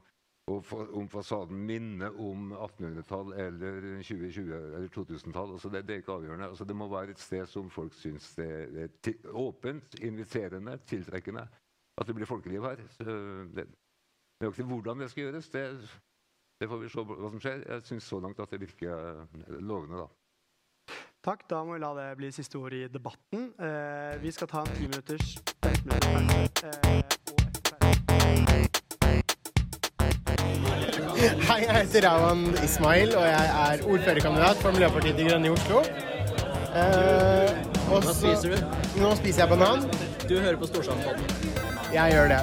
[0.50, 5.52] fa- om fasaden minner om 1800-tall eller 2020 eller 2000-tall.
[5.56, 6.50] Altså det, det er ikke avgjørende.
[6.52, 10.78] Altså det må være et sted som folk syns det er- er ti- åpent, inviterende,
[10.86, 11.48] tiltrekkende.
[11.98, 12.76] At det blir folkeliv her.
[13.56, 13.68] Det,
[14.42, 15.64] nøyaktig hvordan det skal gjøres, det,
[16.62, 17.66] det får vi se hva som skjer.
[17.72, 20.08] Jeg syns så langt at det virker eh, lovende, da.
[21.26, 23.48] Takk, da må vi la det bli siste ord i debatten.
[23.58, 26.64] Eh, vi skal ta en ti minutters 15 minutters.
[26.64, 27.02] Eh,
[27.34, 28.65] og etter
[31.26, 35.80] Hei, jeg heter Rawan Ismail, og jeg er ordførerkandidat for Miljøpartiet De Grønne i Oslo.
[36.78, 37.56] Eh,
[37.90, 38.76] Hva spiser du?
[39.02, 39.88] Nå spiser jeg banan.
[40.30, 41.26] Du hører på Storsalspodden.
[41.96, 42.40] Jeg gjør det.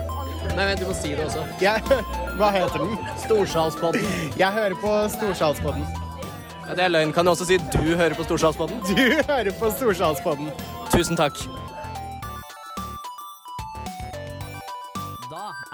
[0.56, 1.44] Nei, vent, du må si det også.
[1.62, 2.02] Jeg,
[2.40, 2.98] hva heter den?
[3.22, 4.10] Storsalspodden.
[4.42, 5.86] Jeg hører på Storsalspodden.
[6.66, 7.14] Ja, det er løgn.
[7.14, 8.82] Kan du også si du hører på Storsalspodden?
[8.90, 8.98] Du
[9.30, 10.50] hører på Storsalspodden.
[10.90, 11.38] Tusen takk.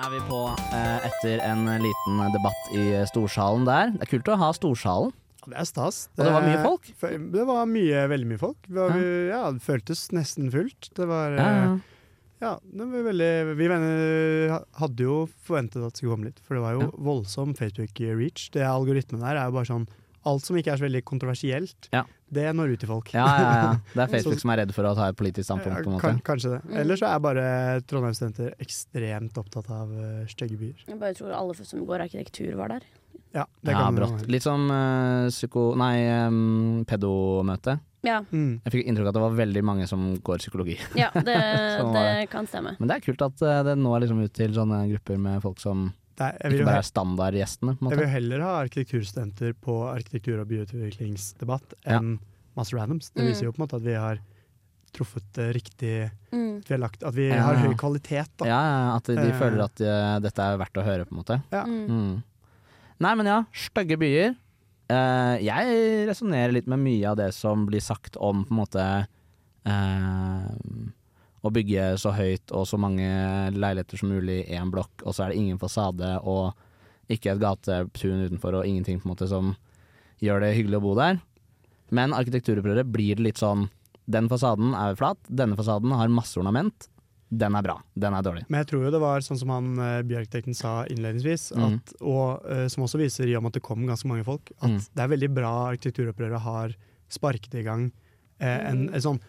[0.09, 0.39] Er vi på
[0.73, 3.91] eh, etter en liten debatt i storsalen der.
[3.93, 5.11] Det er kult å ha storsalen.
[5.45, 5.99] Det er stas.
[6.17, 6.89] Og det var mye folk?
[7.35, 8.57] Det var mye, veldig mye folk.
[8.65, 8.97] Det, var,
[9.29, 9.43] ja.
[9.53, 10.89] det føltes nesten fullt.
[10.97, 12.55] Det var Ja, ja.
[12.55, 16.57] eh, det var veldig Vi mener, hadde jo forventet at det skulle komme litt, for
[16.57, 18.49] det var jo voldsom Facebook-reach.
[18.57, 19.89] Det algoritmen der er jo bare sånn
[20.29, 22.05] Alt som ikke er så veldig kontroversielt, Ja.
[22.31, 23.11] det når ut til folk.
[23.17, 23.73] Ja, ja, ja.
[23.95, 25.97] Det er Facebook Så- som er redd for å ta et politisk standpunkt, på en
[25.97, 26.05] måte.
[26.05, 26.61] kan, kanskje det.
[26.71, 27.47] Eller Ellers så er bare
[27.89, 30.87] Trondheim-studenter ekstremt opptatt av uh, stygge byer.
[30.89, 32.87] Jeg bare tror alle som går arkitektur var der.
[33.35, 34.15] Ja, det kan ja, brått.
[34.23, 34.31] være.
[34.33, 35.75] Litt som uh, psyko...
[35.77, 35.97] Nei,
[36.29, 37.81] um, pedomøte.
[38.07, 38.61] Ja, Mm.
[38.65, 40.77] Jeg fikk inntrykk av at det var veldig mange som går psykologi.
[40.97, 41.35] ja det,
[41.81, 42.77] Sånn det kan stemme.
[42.79, 45.59] Men det er kult at eh, det er liksom ut til sånne grupper med folk
[45.59, 45.89] som
[46.21, 50.49] er, jeg vil Ikke bare er standardgjestene, Jeg vil heller ha arkitekturstudenter på arkitektur- og
[50.49, 51.99] byutviklingsdebatt Ja.
[51.99, 52.19] enn
[52.57, 53.11] masse randoms.
[53.15, 53.29] Det Mm.
[53.31, 54.19] viser jo på en måte at vi har
[54.93, 56.59] truffet det riktig Mm.
[56.59, 57.43] At vi har, lagt, at vi Ja.
[57.43, 58.29] har høy kvalitet.
[58.39, 58.45] Da.
[58.47, 59.39] Ja, ja, at de, de Eh.
[59.39, 61.43] føler at eh, dette er verdt å høre, på en måte.
[61.53, 61.65] Ja.
[61.65, 61.87] Mm.
[61.89, 62.23] Mm.
[63.01, 64.35] Nei, men ja, stygge byer.
[64.91, 69.07] Eh, jeg resonnerer litt med mye av det som blir sagt om på en måte
[69.67, 70.49] eh,
[71.49, 73.07] å bygge så høyt og så mange
[73.57, 76.53] leiligheter som mulig i én blokk, og så er det ingen fasade og
[77.09, 79.55] ikke et gatetun utenfor og ingenting på en måte som
[80.21, 81.21] gjør det hyggelig å bo der.
[81.95, 83.69] Men arkitekturopprøret blir det litt sånn
[84.09, 86.87] Den fasaden er flat, denne fasaden har masse ornament.
[87.29, 88.47] Den er bra, den er dårlig.
[88.49, 91.75] Men jeg tror jo det var sånn som han eh, byarkitekten sa innledningsvis, Mm.
[91.77, 94.49] at, og uh, som også viser i og med at det kom ganske mange folk,
[94.63, 94.79] at Mm.
[94.97, 96.73] det er veldig bra arkitekturopprøret har
[97.13, 97.91] sparket i gang
[98.41, 99.21] eh, en, en sånn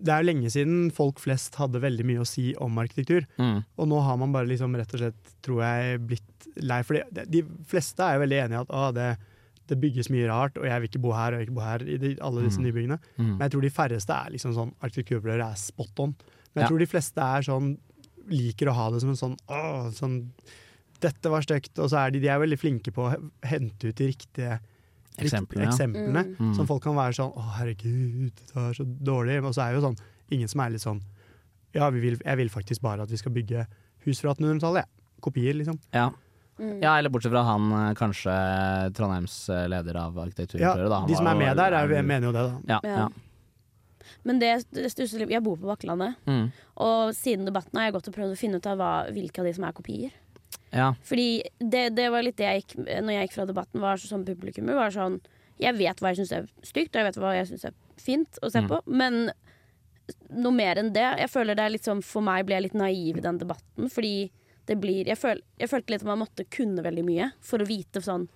[0.00, 3.24] Det er lenge siden folk flest hadde veldig mye å si om arkitektur.
[3.38, 3.64] Mm.
[3.78, 6.82] Og nå har man bare liksom rett og slett, tror jeg, blitt lei.
[6.86, 9.08] For de, de fleste er jo veldig enige i at å, det,
[9.68, 11.66] det bygges mye rart, og jeg vil ikke bo her og jeg vil ikke bo
[11.66, 12.68] her i de, alle disse Mm.
[12.68, 12.98] nybyggene.
[13.18, 13.32] Mm.
[13.34, 16.14] Men jeg tror de færreste er liksom sånn arkitekturopprøret er spot on.
[16.54, 16.68] Men jeg Ja.
[16.70, 17.74] tror de fleste er sånn
[18.28, 20.18] liker å ha det som en sånn åh, sånn
[21.00, 23.96] dette var stygt, og så er de, de er veldig flinke på å hente ut
[24.00, 24.60] de riktige
[25.26, 25.70] Eksemplene, ja.
[25.70, 26.36] eksemplene Mm.
[26.38, 26.54] Mm.
[26.54, 29.44] som folk kan være sånn 'Å, herregud, det er så dårlig'.
[29.44, 29.98] Og så er jo sånn
[30.30, 31.00] ingen som er litt sånn
[31.74, 33.66] 'Ja, vi vil, jeg vil faktisk bare at vi skal bygge
[34.06, 34.86] hus fra 1800-tallet', jeg.
[35.20, 35.78] Kopier, liksom.
[35.92, 36.10] Ja.
[36.58, 36.80] Mm.
[36.82, 40.14] ja, eller bortsett fra han eh, kanskje Trondheims eh, leder av
[40.58, 41.00] Ja, da.
[41.00, 42.74] Han de som var er jo- med der, er, mener jo det, da.
[42.74, 42.96] ja, Ja.
[42.98, 43.08] ja.
[44.24, 46.50] Men det, det stusser litt Jeg bor på Bakklandet, Mm.
[46.78, 49.44] og siden debatten har jeg gått og prøvd å finne ut av hva, hvilke av
[49.44, 50.10] de som er kopier.
[50.72, 50.92] Ja.
[51.02, 54.24] Fordi det, det var litt det jeg gikk Når jeg gikk fra debatten, var sånn
[54.26, 55.20] publikummer, var sånn
[55.58, 58.38] Jeg vet hva jeg syns er stygt, og jeg vet hva jeg syns er fint
[58.42, 58.68] å se Mm.
[58.68, 59.30] på, men
[60.30, 61.06] noe mer enn det.
[61.20, 63.88] Jeg føler det er litt sånn For meg ble jeg litt naiv i den debatten,
[63.90, 64.30] fordi
[64.68, 67.66] det blir Jeg, føl, jeg følte litt at man måtte kunne veldig mye for å
[67.68, 68.28] vite sånn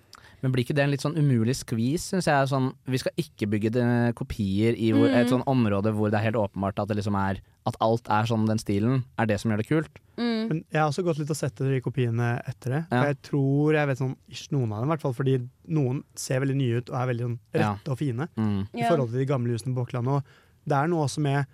[0.43, 2.49] Men blir ikke det en litt sånn umulig skvis, syns jeg?
[2.51, 5.14] Sånn, vi skal ikke bygge det- kopier i hvor, Mm.
[5.14, 8.24] et sånn område hvor det er helt åpenbart at det liksom er At alt er
[8.26, 9.88] sånn den stilen, er det som gjør det kult.
[10.18, 12.86] mm, Men jeg har også gått litt og sett etter de kopiene etter det.
[12.90, 13.05] Ja.
[13.05, 16.40] Jeg tror jeg vet sånn ikke noen av dem, i hvert fall fordi noen ser
[16.40, 17.74] veldig nye ut og er veldig sånn Ja.
[17.76, 18.66] rette og fine Mm.
[18.74, 20.09] i forhold til de gamle husene på Åkland.
[20.09, 20.24] Og
[20.66, 21.47] det er noe også med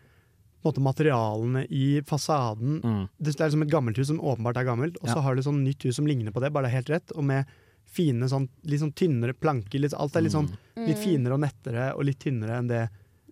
[0.64, 2.80] måte, materialene i fasaden.
[2.82, 3.09] Mm.
[3.20, 5.20] Det er liksom et gammelt hus som åpenbart er gammelt, og så Ja.
[5.20, 7.22] har du sånn nytt hus som ligner på det, bare det er helt rett, og
[7.24, 7.45] med
[7.91, 9.80] fine sånn, litt sånn tynnere planker.
[9.80, 11.03] Litt, alt er litt sånn litt Mm.
[11.03, 12.89] finere og nettere og litt tynnere enn det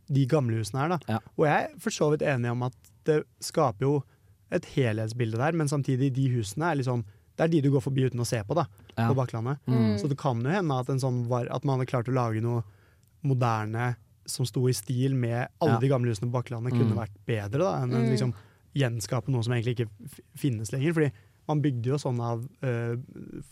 [0.09, 0.89] de gamle husene er.
[0.89, 0.99] da.
[1.09, 1.19] Ja.
[1.37, 4.05] Og jeg er for så vidt enig om at det skaper jo
[4.51, 7.05] et helhetsbilde der, men samtidig, de husene er litt sånn
[7.37, 8.65] Det er de du går forbi uten å se på, da,
[8.97, 9.13] Ja.
[9.13, 9.59] på Bakklandet.
[9.69, 9.99] Mm.
[10.01, 12.41] Så det kan jo hende at, en sånn var, at man hadde klart å lage
[12.41, 12.65] noe
[13.23, 13.97] moderne
[14.27, 15.79] som sto i stil med alle Ja.
[15.81, 17.07] de gamle husene på Bakklandet, kunne Mm.
[17.07, 18.11] vært bedre da, enn en Mm.
[18.11, 18.35] liksom
[18.75, 19.89] gjenskape noe som egentlig ikke
[20.37, 20.93] finnes lenger.
[20.95, 21.13] Fordi
[21.49, 22.97] man bygde jo sånn av øh,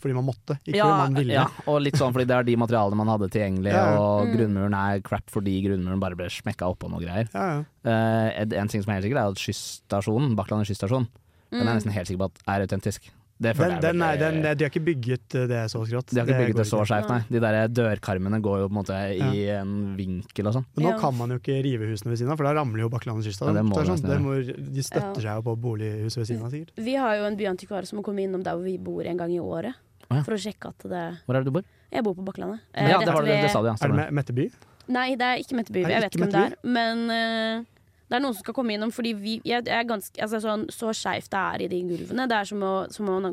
[0.01, 1.33] fordi man måtte, ikke fordi man ville.
[1.37, 3.99] ja, og litt sånn fordi det er de materialene man hadde tilgjengelig, Ja, ja.
[3.99, 4.33] og Mm.
[4.37, 7.29] grunnmuren er crap fordi grunnmuren bare ble smekka oppå noe greier.
[7.33, 7.63] Ja, ja.
[7.85, 11.07] Eh, en- en ting som er helt sikkert, er at skysstasjonen, Bakklandet skysstasjon,
[11.51, 11.75] den er jeg mm.
[11.79, 13.09] nesten helt sikker på at er autentisk.
[13.35, 16.07] Det føler Den, jeg den den, de har ikke bygget øh, det så skrått.
[16.13, 17.17] De har ikke bygget det så går skjevt, nei.
[17.27, 20.65] De der dørkarmene går jo på en måte i en vinkel og sånn.
[20.77, 20.99] Men nå Ja.
[21.01, 23.41] kan man jo ikke rive husene ved siden av, for da ramler jo Bakklandet kyst.
[23.43, 25.35] Ja, det det sånn, det de støtter Ja.
[25.35, 26.71] seg jo på bolighuset ved siden av, sikkert.
[26.79, 29.31] Vi har jo en byantikvar som må komme innom der hvor vi bor en gang
[29.35, 29.75] i året.
[30.09, 30.23] Å ja.
[30.23, 31.63] For å sjekke at det Hvor er det du bor?
[31.91, 32.59] Jeg bor på Bakklandet.
[32.73, 33.75] Ja, Eh, det, var det, det sa du, ja.
[33.81, 34.15] Er det Metteby?
[34.15, 34.49] Mette By?
[34.87, 35.81] Nei, det er ikke Metteby.
[35.81, 36.55] Jeg vet ikke hvem det er.
[36.63, 37.63] Men eh,
[38.09, 40.67] det er noen som skal komme innom, fordi vi, jeg, jeg er ganske, altså, sånn,
[40.69, 42.27] så skeivt det er i de gulvene.
[42.29, 43.27] Det er som å, som om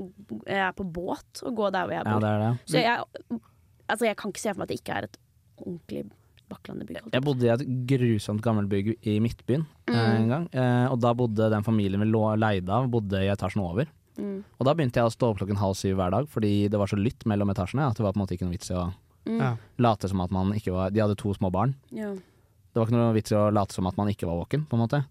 [0.46, 2.12] jeg er på båt og gå der hvor jeg bor.
[2.12, 2.52] Ja, det er det.
[2.72, 3.40] Så jeg,
[3.86, 5.18] altså, jeg kan ikke se for meg at det ikke er et
[5.60, 6.04] ordentlig.
[6.52, 10.16] Jeg bodde i et grusomt gammelt bygg i Midtbyen eh, Mm.
[10.18, 10.42] en gang.
[10.52, 13.88] Eh, og da bodde den familien vi lå leide av, bodde i etasjen over.
[14.18, 14.42] Mm.
[14.60, 16.90] Og da begynte jeg å stå opp klokken halv syv hver dag, fordi det var
[16.92, 18.90] så lytt mellom etasjene at det var på en måte ikke noe vits i å
[19.22, 19.56] Mm.
[19.78, 21.76] Late som at man ikke var De hadde to små barn.
[21.94, 22.08] Ja.
[22.72, 24.78] Det var ikke noe vits i å late som at man ikke var våken, på
[24.78, 25.02] en måte.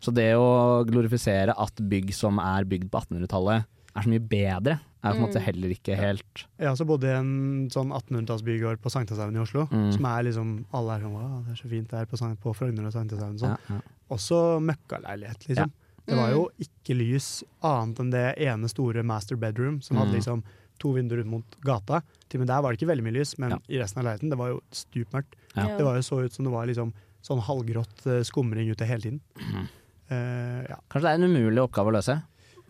[0.00, 4.78] Så det å glorifisere at bygg som er bygd på 1800-tallet er så mye bedre,
[5.02, 5.44] er på en måte Mm.
[5.46, 9.66] heller ikke helt Jeg har også bodd i en sånn 1800-tallsbygård på Sankthanshaugen i Oslo.
[9.72, 9.92] Mm.
[9.96, 12.54] Som er liksom Alle er sånn Wow, det er så fint det er på, på
[12.54, 13.38] Frogner og Sankthanshaugen.
[13.40, 13.56] Sånn.
[13.68, 13.80] ja, ja.
[14.10, 15.72] Også møkkaleilighet, liksom.
[16.06, 20.16] Det var jo ikke lys annet enn det ene store master bedroom, som hadde Mm.
[20.20, 20.42] liksom
[20.80, 22.00] to vinduer ut mot gata.
[22.28, 23.58] Til og med der var det ikke veldig mye lys, men Ja.
[23.68, 25.36] i resten av leiligheten det var jo stupmørkt.
[25.54, 25.68] Ja.
[25.76, 26.92] Det var jo så ut som det var liksom
[27.26, 29.20] sånn halvgrått eh, skumring ute hele tiden.
[29.36, 29.68] Mm.
[30.10, 30.76] Uh, ja.
[30.90, 32.16] Kanskje det er en umulig oppgave å løse.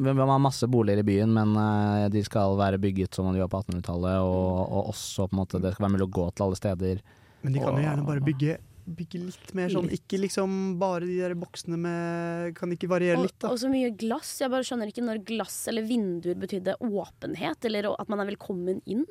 [0.00, 3.36] Vi vi har masse boliger i byen, men eh, de skal være bygget som man
[3.36, 6.14] de var på 1800-tallet, og, og også på en måte det skal være mulig å
[6.18, 7.02] gå til alle steder.
[7.44, 8.56] Men de kan jo gjerne bare bygge
[8.96, 13.26] bygge litt mer sånn Ikke liksom bare de der boksene med Kan ikke variere Og,
[13.28, 13.50] litt, da?
[13.54, 14.34] og så mye glass.
[14.40, 18.82] Jeg bare skjønner ikke når glass eller vinduer betydde åpenhet, eller at man er velkommen
[18.86, 19.04] inn.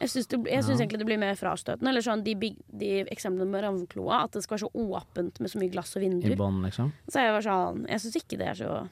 [0.00, 0.60] Jeg syns, Ja.
[0.74, 1.88] egentlig det blir mer frastøtende.
[1.88, 5.60] Eller sånn de, de eksemplene med Ravnkloa, at det skal være så åpent med så
[5.62, 6.32] mye glass og vinduer.
[6.32, 6.92] I bånd, liksom.
[7.08, 8.88] Så jeg var sånn Jeg syns ikke det er så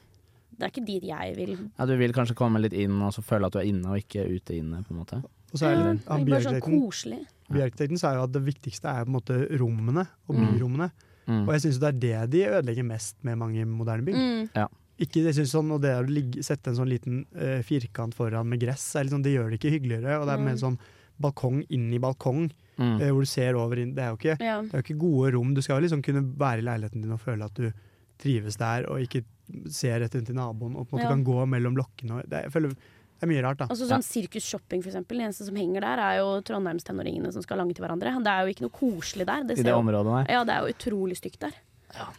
[0.57, 1.53] Det er ikke dit jeg vil.
[1.79, 3.97] Ja, du vil kanskje komme litt inn og så føle at du er inne og
[3.97, 5.23] ikke ute inne, på en måte.
[5.53, 7.21] Og så er Ja, det, det er bare sånn koselig.
[7.53, 10.47] Byarkitekten sa jo at det viktigste er på en måte rommene og Mm.
[10.53, 10.91] byrommene.
[11.27, 11.47] Mm.
[11.47, 14.15] Og jeg syns det er det de ødelegger mest med mange moderne bygg.
[14.15, 14.67] Mm.
[14.99, 18.45] Ikke, jeg synes sånn, og det å ligge, sette en sånn liten uh, firkant foran
[18.47, 20.19] med gress, er sånn, det gjør det ikke hyggeligere.
[20.21, 20.77] Og det er mer en sånn
[21.19, 22.95] balkong inn i balkong, Mm.
[23.01, 23.93] uh, hvor du ser over inn.
[23.95, 24.61] Det er jo ikke, Ja.
[24.61, 25.53] det er jo ikke gode rom.
[25.53, 27.71] Du skal jo liksom kunne være i leiligheten din og føle at du
[28.19, 29.23] trives der, og ikke
[29.69, 31.09] ser rett inn til naboen og på en måte Ja.
[31.09, 32.23] kan gå mellom blokkene.
[32.29, 32.75] Det, jeg føler
[33.19, 33.67] det er mye rart, da.
[33.71, 35.19] Altså sånn Sirkus Shopping, for eksempel.
[35.21, 38.11] Det eneste som henger der, er jo Trondheimstenåringene som skal lange til hverandre.
[38.25, 39.43] Det er jo ikke noe koselig der.
[39.45, 40.33] I Det det ser jo, området der.
[40.35, 41.55] ja, det er jo utrolig stygt der.
[41.95, 42.09] Ja.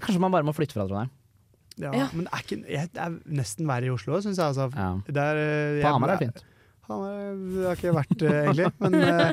[0.00, 1.10] Kanskje man bare må flytte fra Trondheim.
[1.78, 2.06] Ja, Ja.
[2.12, 4.46] Men det er, ikke, jeg, det er nesten verre i Oslo, syns jeg.
[4.46, 4.70] Altså.
[4.74, 4.88] Ja.
[5.06, 6.44] Der, er, eh, På Hamar er det fint.
[6.88, 8.70] Hamar det har ikke vært eh, egentlig.
[8.80, 9.32] Men eh,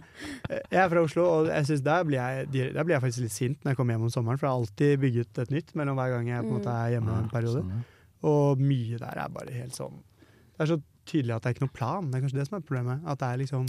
[0.52, 3.34] jeg er fra Oslo, og jeg synes der, blir jeg, der blir jeg faktisk litt
[3.34, 4.38] sint når jeg kommer hjem om sommeren.
[4.42, 6.92] For jeg har alltid bygget et nytt mellom hver gang jeg på en måte er
[6.98, 7.64] hjemme en periode.
[7.64, 7.86] Sånn.
[8.26, 9.98] Og mye der er bare helt sånn
[10.56, 12.10] Det er så tydelig at det er ikke noen plan.
[12.12, 13.06] Det er kanskje det som er problemet.
[13.08, 13.66] At det er liksom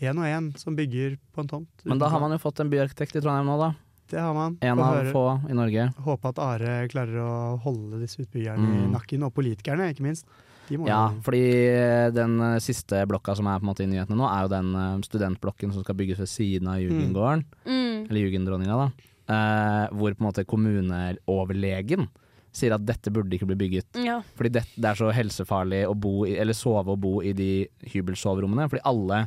[0.00, 1.84] én og én som bygger på en tomt.
[1.84, 3.70] Men da har man jo fått en byarkitekt i Trondheim nå, da.
[4.10, 4.56] Det har man.
[4.60, 5.84] En av få i Norge.
[6.02, 8.78] Håpe at Are klarer å holde disse utbyggerne Mm.
[8.88, 10.26] i nakken, og politikerne, ikke minst.
[10.68, 13.86] De må Ja, jo- fordi den eh, siste blokka som er på en måte i
[13.86, 17.44] nyhetene nå, er jo den eh, studentblokken som skal bygges ved siden av Jugendgården.
[17.66, 18.10] Mm.
[18.10, 18.90] Eller Jugenddronninga, da.
[19.30, 22.08] Eh, hvor på en måte kommuneoverlegen
[22.54, 24.00] sier at dette burde ikke bli bygget.
[24.02, 24.18] Ja.
[24.36, 27.50] Fordi det, det er så helsefarlig å bo i, eller sove og bo i de
[27.92, 28.68] hybelsoverommene.
[28.72, 29.24] Fordi alle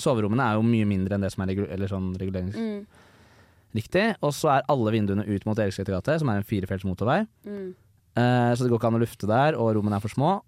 [0.00, 4.06] soverommene er jo mye mindre enn det som er regu eller sånn reguleringsriktig.
[4.14, 4.22] Mm.
[4.24, 7.20] Og så er alle vinduene ut mot Eriksgate gate, som er en firefelts motorvei.
[7.44, 7.68] Mm.
[8.16, 10.38] Eh, så det går ikke an å lufte der, og rommene er for små.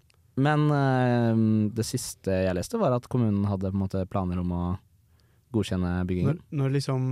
[0.41, 1.43] Men eh,
[1.77, 4.65] det siste jeg leste, var at kommunen hadde måte planer om å
[5.55, 6.37] godkjenne byggingen.
[6.37, 7.07] Når, når liksom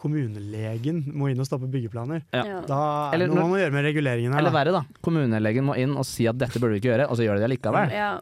[0.00, 2.60] kommunelegen må inn og stoppe byggeplaner, Ja.
[2.66, 4.40] Da er Eller det noe man må gjøre med reguleringen her.
[4.42, 4.84] Eller verre, da.
[5.04, 7.46] Kommunelegen må inn og si at dette burde vi ikke gjøre, og så gjør de
[7.46, 7.94] det likevel.
[7.94, 8.12] Ja.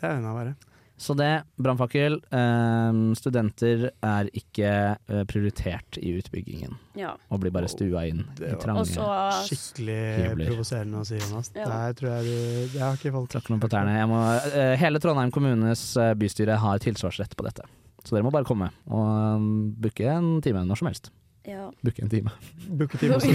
[0.00, 0.56] Det er enda verre.
[1.00, 2.18] Så det, brannfakkel.
[2.28, 4.72] eh, studenter er ikke
[5.08, 7.14] eh, prioritert i utbyggingen, ja.
[7.32, 9.06] og blir bare stua inn i trange Og så
[9.46, 10.50] Skikkelig Hybler.
[10.52, 11.48] provoserende å si, Jonas.
[11.56, 11.64] Ja.
[11.72, 13.96] Der tror jeg du Det har ikke folk Tråkker noen på tærne.
[13.96, 14.20] Jeg må,
[14.52, 17.64] eh, hele Trondheim kommunes eh, bystyre har tilsvarsrett på dette.
[18.04, 19.48] Så dere må bare komme og um,
[19.80, 21.10] booke en time når som helst.
[21.48, 21.70] ja.
[21.84, 22.32] Booke en time.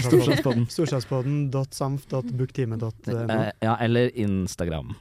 [0.06, 0.68] Storstadspodden.
[0.76, 1.40] Storsdalspodden.
[3.34, 4.94] Eh, ja, eller Instagram.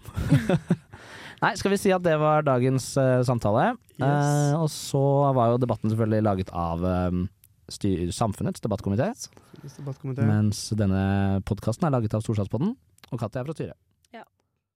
[1.45, 3.75] Nei, skal vi si at det var dagens uh, samtale.
[3.99, 4.01] Yes.
[4.01, 5.05] Uh, og så
[5.37, 7.19] var jo debatten selvfølgelig laget av eh,
[7.73, 9.11] styr, Samfunnets debattkomité,
[10.25, 11.05] mens denne
[11.49, 12.75] podkasten er laget av Storstadspodden,
[13.11, 13.79] og Katja er fra styret.